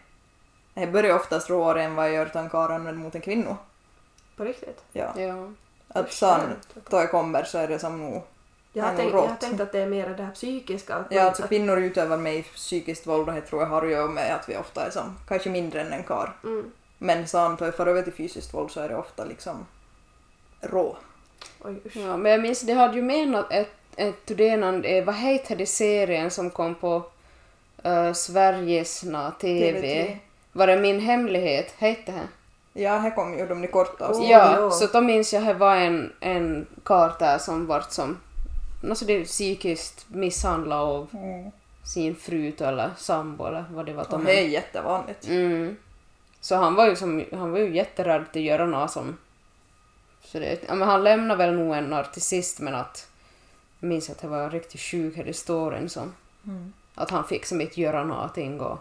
[0.73, 3.57] Jag börjar oftast råare än vad jag gör att en karl använder mot en kvinna.
[4.35, 4.83] På riktigt.
[4.91, 5.13] Ja.
[5.17, 5.51] Ja.
[5.87, 6.39] Att sen
[6.89, 8.21] då jag kommer så är det som nog...
[8.73, 10.95] Jag har, tänkt, jag har tänkt att det är mer det här psykiska.
[10.95, 14.07] Att Ja, alltså kvinnor utövar mig psykiskt våld och det tror jag har att göra
[14.07, 16.29] med att vi ofta är som, kanske mindre än en karl.
[16.43, 16.71] mm,
[17.03, 19.65] Men sen då jag far över till fysiskt våld så är det ofta liksom
[20.61, 20.97] rå.
[21.63, 21.75] oj.
[21.93, 25.65] Ja, men jag minns, det hade ju menat ett, ett tudenan, eh, vad heter det
[25.65, 27.03] serien som kom på
[27.85, 29.81] uh, Sveriges na, TV?
[29.81, 30.17] TV3.
[30.51, 31.73] Var det Min hemlighet?
[31.77, 32.27] Hette det?
[32.81, 34.21] Ja, här kommer ju de korta och så.
[34.21, 34.71] Oh, ja, ja.
[34.71, 38.17] så då minns jag att det var en, en karl där som vart som
[38.89, 41.51] alltså det psykiskt misshandlad av Mm.
[41.83, 44.03] sin fru eller sambo eller vad det var.
[44.03, 45.27] Och de- det är jättevanligt.
[45.27, 45.77] Mm.
[46.41, 49.17] Så han var ju, som, han var ju jätterädd att göra något som...
[50.23, 53.07] Så det, ja, men han lämnade väl nog en till sist men att...
[53.79, 56.13] Jag minns att det var riktigt sjuk här i storyn som...
[56.47, 56.73] Mm.
[56.95, 58.79] Att han fick som inte göra någonting och...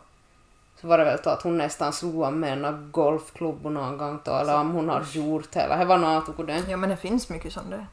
[0.81, 4.33] Så var det väl att hon nästan slog honom med en golfklubb någon gång då,
[4.33, 6.63] eller om hon har gjort det eller det var något på det.
[6.69, 7.87] Ja, men det finns mycket sånt där.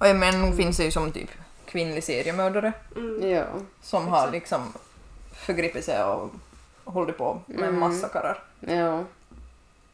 [0.00, 1.30] Och jag menar, nog finns det ju som typ
[1.66, 3.30] kvinnlig seriemördare Mm.
[3.30, 3.44] Ja.
[3.82, 4.72] som har liksom
[5.32, 6.30] förgripit sig och
[6.84, 7.80] hållit på med Mm.
[7.80, 8.42] massa karlar.
[8.60, 9.04] Ja.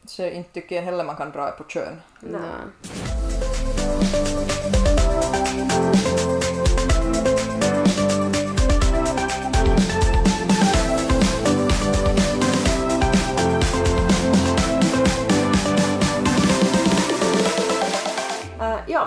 [0.05, 2.01] Så inte tycker jag heller man kan dra på kön.
[2.19, 2.41] Nej.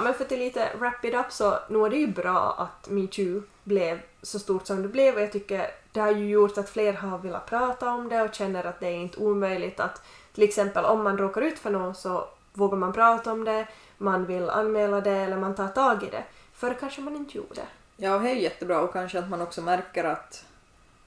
[0.03, 3.43] Men för att lite wrap it up så nu är det ju bra att metoo
[3.65, 6.93] blev så stort som det blev och jag tycker det har ju gjort att fler
[6.93, 10.03] har velat prata om det och känner att det är inte omöjligt att
[10.35, 13.67] till exempel om man råkar ut för något så vågar man prata om det,
[13.99, 16.25] man vill anmäla det eller man tar tag i det.
[16.55, 17.63] Förr kanske man inte gjorde.
[17.97, 20.45] Ja, och det är jättebra och kanske att man också märker att,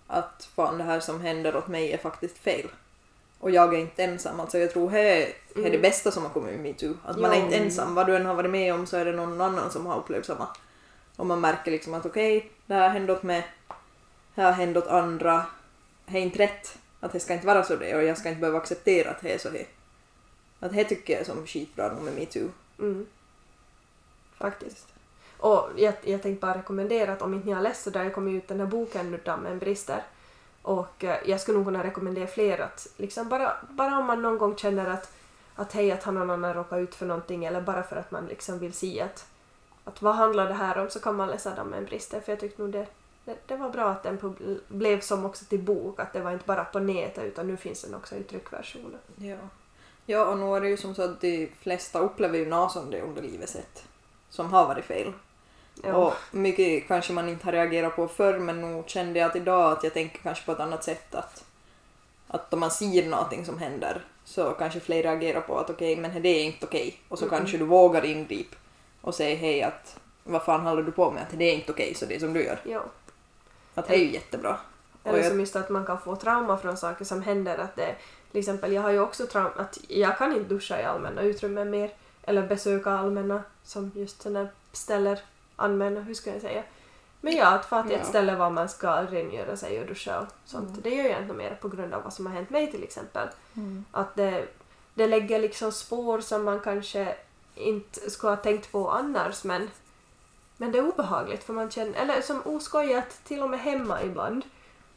[0.08, 2.68] att fan det här som händer åt mig är faktiskt fel.
[3.46, 4.40] Och jag är inte ensam.
[4.40, 6.94] Alltså jag tror det är, det är det bästa som har kommit med metoo.
[7.06, 7.96] Att man är inte ensam.
[7.96, 10.26] Vad du än har varit med om så är det någon annan som har upplevt
[10.26, 10.48] samma.
[11.16, 13.48] Och man märker liksom att okej, det här hände åt mig.
[14.36, 15.46] Det här hände åt andra.
[16.06, 16.78] Det är inte rätt.
[17.00, 19.34] Att det ska inte vara så det och jag ska inte behöva acceptera att det
[19.34, 19.68] är så här.
[20.60, 22.50] Att det tycker jag är som skitbra med metoo.
[22.80, 23.06] Mm.
[24.38, 24.88] Faktiskt.
[25.38, 28.14] Och jag, jag tänkte bara rekommendera att om inte ni har läst så där jag
[28.14, 30.04] kommer ut den här boken nu Dammen brister.
[30.66, 34.38] Och eh, jag skulle nog kunna rekommendera fler att liksom bara, bara om man någon
[34.38, 35.12] gång känner att,
[35.56, 38.26] att hej att han någon annan råkar ut för någonting eller bara för att man
[38.26, 39.26] liksom vill se att,
[39.84, 42.62] att vad handlar det här om så kan man läsa Dammen brister för jag tyckte
[42.62, 42.88] nog det,
[43.26, 44.36] det, det var bra att den
[44.68, 47.82] blev som också till bok att det var inte bara på nätet utan nu finns
[47.82, 49.00] den också i tryckversionen.
[49.16, 49.38] Ja.
[50.06, 52.92] Ja, och nu är det ju som så att de flesta upplever ju något som
[52.92, 53.84] det under livet sett
[54.30, 55.14] som har varit fel.
[55.84, 55.94] Ja.
[55.94, 59.72] Och mycket kanske man inte har reagerat på förr men nog kände jag att idag
[59.72, 61.46] att jag tänker kanske på ett annat sätt att,
[62.28, 66.22] att om man ser någonting som händer så kanske fler reagerar på att okej men
[66.22, 67.38] det är inte okej och så Mm.
[67.38, 68.56] kanske du vågar ingripa
[69.02, 71.94] och säga hej att vad fan håller du på med att det är inte okej
[71.96, 72.60] så det är som du gör.
[72.64, 72.84] ja.
[73.76, 74.58] Att det är ju jättebra.
[75.04, 77.58] Eller som just att man kan få trauma från saker som händer.
[77.58, 77.96] Att det,
[78.32, 81.70] till exempel, jag har ju också trauma att jag kan inte duscha i allmänna utrymmen
[81.70, 81.94] mer.
[82.24, 85.20] Eller besöka allmänna, som just sådana ställer
[85.56, 86.64] använda, hur ska jag säga.
[87.22, 88.10] Men ja, att fara till ett Ja.
[88.10, 90.70] ställe var man ska rengöra sig och duscha och sånt.
[90.70, 90.82] Mm.
[90.82, 93.28] Det gör jag inte mer på grund av vad som har hänt mig till exempel.
[93.56, 93.86] Mm.
[93.92, 94.46] Att det,
[94.94, 97.16] det lägger liksom spår som man kanske
[97.56, 99.70] inte skulle ha tänkt på annars men,
[100.58, 104.46] men det är obehagligt för man känner, eller som oskojat till och med hemma ibland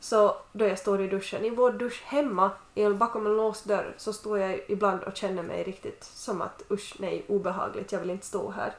[0.00, 2.50] så då jag står i duschen, i vår dusch hemma
[2.98, 6.94] bakom en låst dörr så står jag ibland och känner mig riktigt som att usch
[6.98, 8.72] nej obehagligt, jag vill inte stå här.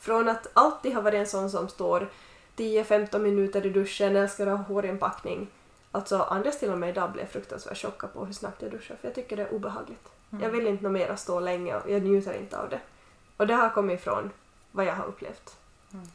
[0.00, 2.08] Från att alltid ha varit en sån som står
[2.56, 5.48] 10-15 minuter i duschen, älskar att ha hårinpackning.
[5.92, 9.08] Alltså Anders till och med idag blev fruktansvärt chockad på hur snabbt jag duschar för
[9.08, 10.08] jag tycker det är obehagligt.
[10.32, 10.44] Mm.
[10.44, 12.80] Jag vill inte nå mera stå länge och jag njuter inte av det.
[13.36, 14.30] Och det har kommit ifrån
[14.72, 15.56] vad jag har upplevt.
[15.92, 16.06] Mm.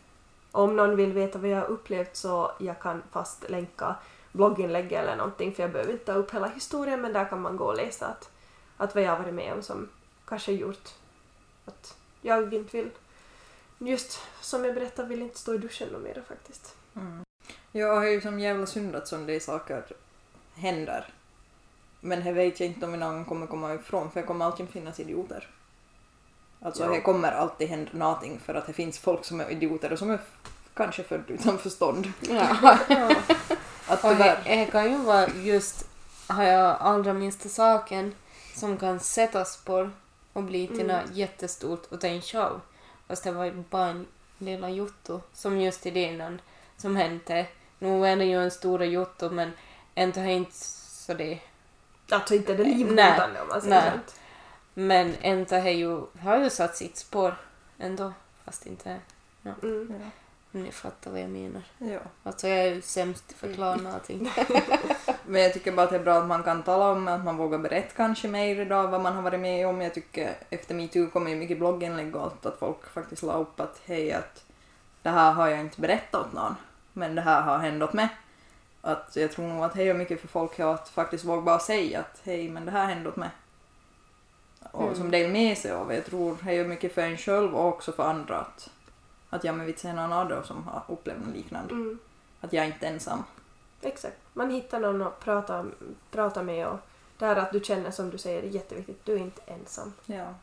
[0.51, 3.95] Om någon vill veta vad jag har upplevt så jag kan fast länka
[4.31, 7.57] blogginlägg eller någonting för jag behöver inte ta upp hela historien men där kan man
[7.57, 8.31] gå och läsa att,
[8.77, 9.89] att vad jag har varit med om som
[10.25, 10.89] kanske gjort
[11.65, 12.89] att jag inte vill
[13.79, 16.75] just som jag berättade vill inte stå i duschen något mera faktiskt.
[16.95, 17.23] Mm.
[17.71, 19.83] Jag har ju som jävla synd att sådana saker
[20.55, 21.07] händer.
[22.01, 24.99] Men det vet jag inte om någon kommer komma ifrån för det kommer alltid finnas
[24.99, 25.49] idioter.
[26.61, 26.89] Alltså Ja.
[26.89, 30.11] det kommer alltid hända någonting för att det finns folk som är idioter och som
[30.11, 30.19] är
[30.73, 32.11] kanske född utan förstånd.
[32.29, 32.57] Ja.
[33.87, 34.41] Att Och tyvärr.
[34.45, 35.87] det, det kan ju vara just,
[36.27, 38.15] har jag allra minsta saken
[38.55, 39.91] som kan sätta spår
[40.33, 41.05] och bli till Mm.
[41.05, 42.61] något jättestort och ta en show.
[43.07, 46.41] Fast det var ju bara en lilla jotto som just i det innan
[46.77, 47.47] som hände.
[47.79, 49.51] Nu är det ju en stora jotto men
[49.95, 51.39] inte inte så det.
[52.11, 53.91] Alltså inte det livhotande om man säger Nej.
[53.91, 54.19] sånt.
[54.73, 57.35] Men inte har ju, har ju satt sitt spår
[57.79, 58.13] ändå.
[58.45, 58.99] Fast inte,
[59.63, 59.93] Mm.
[60.01, 60.09] Ja.
[60.51, 61.61] ni fattar vad jag menar.
[61.77, 61.99] Ja.
[62.23, 64.31] Alltså jag är ju sämst att förklara någonting.
[65.27, 67.37] Men jag tycker bara att det är bra att man kan tala om att man
[67.37, 69.81] vågar berätta kanske mer idag vad man har varit med om.
[69.81, 73.59] Jag tycker efter metoo kommer ju mycket blogginlägg och allt att folk faktiskt la upp
[73.59, 74.45] att hej att
[75.01, 76.55] det här har jag inte berättat åt någon
[76.93, 78.09] men det här har hänt åt mig.
[78.81, 81.99] Att jag tror nog att det gör mycket för folk att faktiskt våga bara säga
[81.99, 83.29] att hej men det här hände åt mig.
[84.71, 84.95] Och Mm.
[84.95, 85.93] som del med sig av.
[85.93, 88.69] Jag tror det gör mycket för en själv och också för andra att,
[89.29, 91.73] att jag med vitsen någon annan som har upplevt något liknande.
[91.73, 91.99] Mm.
[92.41, 93.23] Att jag är inte ensam.
[93.85, 94.17] Exakt.
[94.33, 95.65] Man hittar någon att prata,
[96.11, 96.79] prata med och
[97.17, 99.05] det här att du känner som du säger är jätteviktigt.
[99.05, 99.93] Du är inte ensam.
[100.05, 100.33] Ja.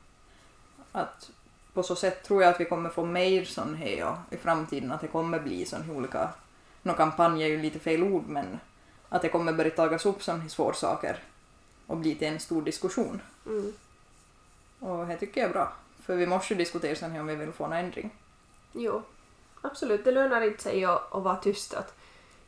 [0.93, 1.30] Att
[1.72, 4.93] på så sätt tror jag att vi kommer få mer sån här ja, i framtiden,
[4.93, 6.30] att det kommer bli sån olika,
[6.82, 8.61] nå kampanj är ju lite fel ord men
[9.09, 11.16] att det kommer börja tagas upp sån här svåra saker
[11.86, 13.22] och bli till en stor diskussion.
[13.47, 13.72] Mm.
[14.78, 15.72] Och det tycker jag är bra,
[16.03, 18.11] för vi måste ju diskutera sen om vi vill få en ändring.
[18.72, 19.03] Jo,
[19.62, 20.05] absolut.
[20.05, 21.74] Det lönar inte sig att, att vara tyst.
[21.74, 21.95] Att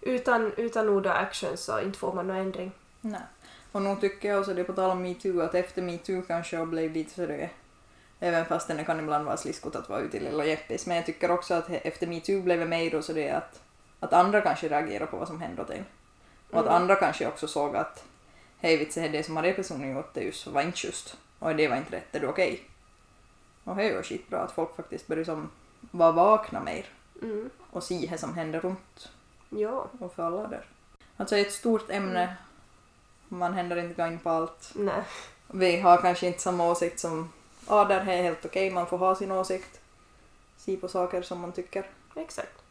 [0.05, 2.72] utan, utan ord och action så inte får man någon ändring.
[3.00, 3.20] Nej.
[3.72, 6.68] Och nog tycker jag också det på tal om metoo att efter metoo kanske jag
[6.68, 7.50] blev lite sådär
[8.20, 10.86] Även fast det kan ibland vara sliskot att vara ute i lilla Jeppis.
[10.86, 13.61] Men jag tycker också att efter metoo blev det mer och så det att,
[14.00, 15.84] att andra kanske reagerar på vad som hände åt en.
[16.50, 16.74] Och att Mm.
[16.82, 18.05] andra kanske också såg att
[18.59, 21.16] hej vitsen, det som har det personen gjort det just var inte just.
[21.38, 22.61] Och det var inte rätt, är du okej?
[23.64, 25.50] Och det är ju skitbra att folk faktiskt börjar som
[25.80, 26.86] vara vakna mer
[27.22, 27.50] Mm.
[27.70, 29.09] och se det som händer runt
[29.57, 30.64] Ja, och för alla där.
[31.16, 32.36] Alltså ett stort ämne.
[33.28, 34.70] Man händer inte gå in på allt.
[34.74, 35.02] nej.
[35.48, 37.32] Vi har kanske inte samma åsikt som
[37.68, 39.80] ja, där är helt okej, man får ha sin åsikt.
[40.57, 41.86] Se på saker som man tycker.
[42.14, 42.62] Exakt.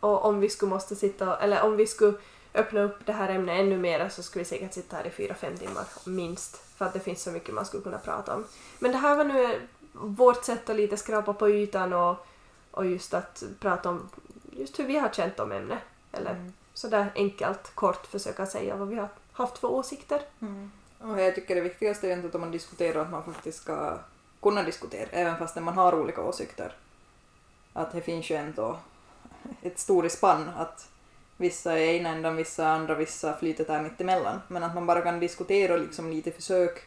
[0.00, 2.18] Och om vi skulle måste sitta, eller om vi skulle
[2.54, 5.34] öppna upp det här ämnet ännu mer så skulle vi säkert sitta här i fyra,
[5.34, 6.56] fem timmar minst.
[6.76, 8.44] För att det finns så mycket man skulle kunna prata om.
[8.78, 9.60] Men det här var nu
[9.92, 12.26] vårt sätt att lite skrapa på ytan och,
[12.70, 14.08] och just att prata om
[14.52, 15.78] just hur vi har känt om ämnet.
[16.16, 16.52] Eller Mm.
[16.74, 20.22] sådär enkelt, kort försöka säga vad vi har haft för åsikter.
[20.40, 20.70] Mm.
[20.98, 23.98] Och jag tycker det viktigaste är egentligen att man diskuterar att man faktiskt ska
[24.42, 26.72] kunna diskutera, även fast man har olika åsikter.
[27.72, 28.78] Att det finns ju ändå
[29.62, 30.88] ett stort spann att
[31.36, 34.40] vissa är ena ändan, vissa andra, vissa flytet är mittemellan.
[34.48, 36.84] Men att man bara kan diskutera och liksom lite försök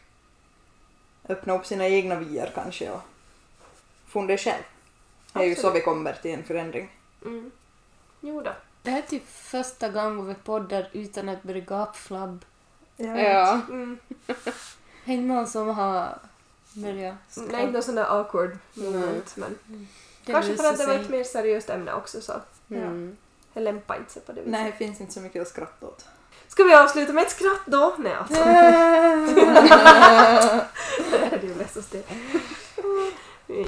[1.28, 3.00] öppna upp sina egna vyer kanske och
[4.06, 4.62] fundera själv.
[5.32, 5.76] Det är ju så Absolut.
[5.76, 6.90] vi kommer till en förändring.
[7.24, 7.50] Mm.
[8.20, 8.50] Jo då.
[8.82, 12.44] Det här är typ första gången vi poddar utan att börja gapflabb.
[12.96, 13.60] Ja.
[13.68, 13.98] Mm.
[15.04, 16.18] Det är någon som har
[16.72, 19.58] börjat Nej, inte någon sån där awkward moment, men
[20.24, 21.02] Det Kanske för löser att det var sig.
[21.04, 22.32] ett mer seriöst ämne också så
[22.70, 23.16] Mm.
[23.54, 24.52] det lämpar inte sig på det viset.
[24.52, 26.04] Nej, det finns inte så mycket att skratta åt.
[26.48, 27.94] Ska vi avsluta med ett skratt då?
[27.98, 28.34] Nej alltså.
[31.10, 32.02] det är ju lättast det.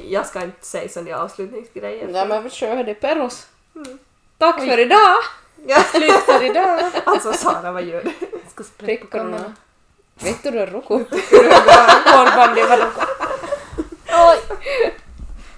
[0.08, 2.08] Jag ska inte säga sådana avslutningsgrejer.
[2.08, 3.46] Ja men vi kör det Perros.
[3.74, 3.98] Mm.
[4.42, 4.68] Tack Oj.
[4.68, 5.16] för idag!
[5.90, 6.90] Slut för idag!
[7.04, 8.12] Alltså Sara, vad gör du?
[8.50, 9.52] Ska spräcka corona.
[10.22, 10.94] Vet du då Roku?
[12.06, 13.00] Hårbandet var Roku.
[14.08, 14.38] Oj!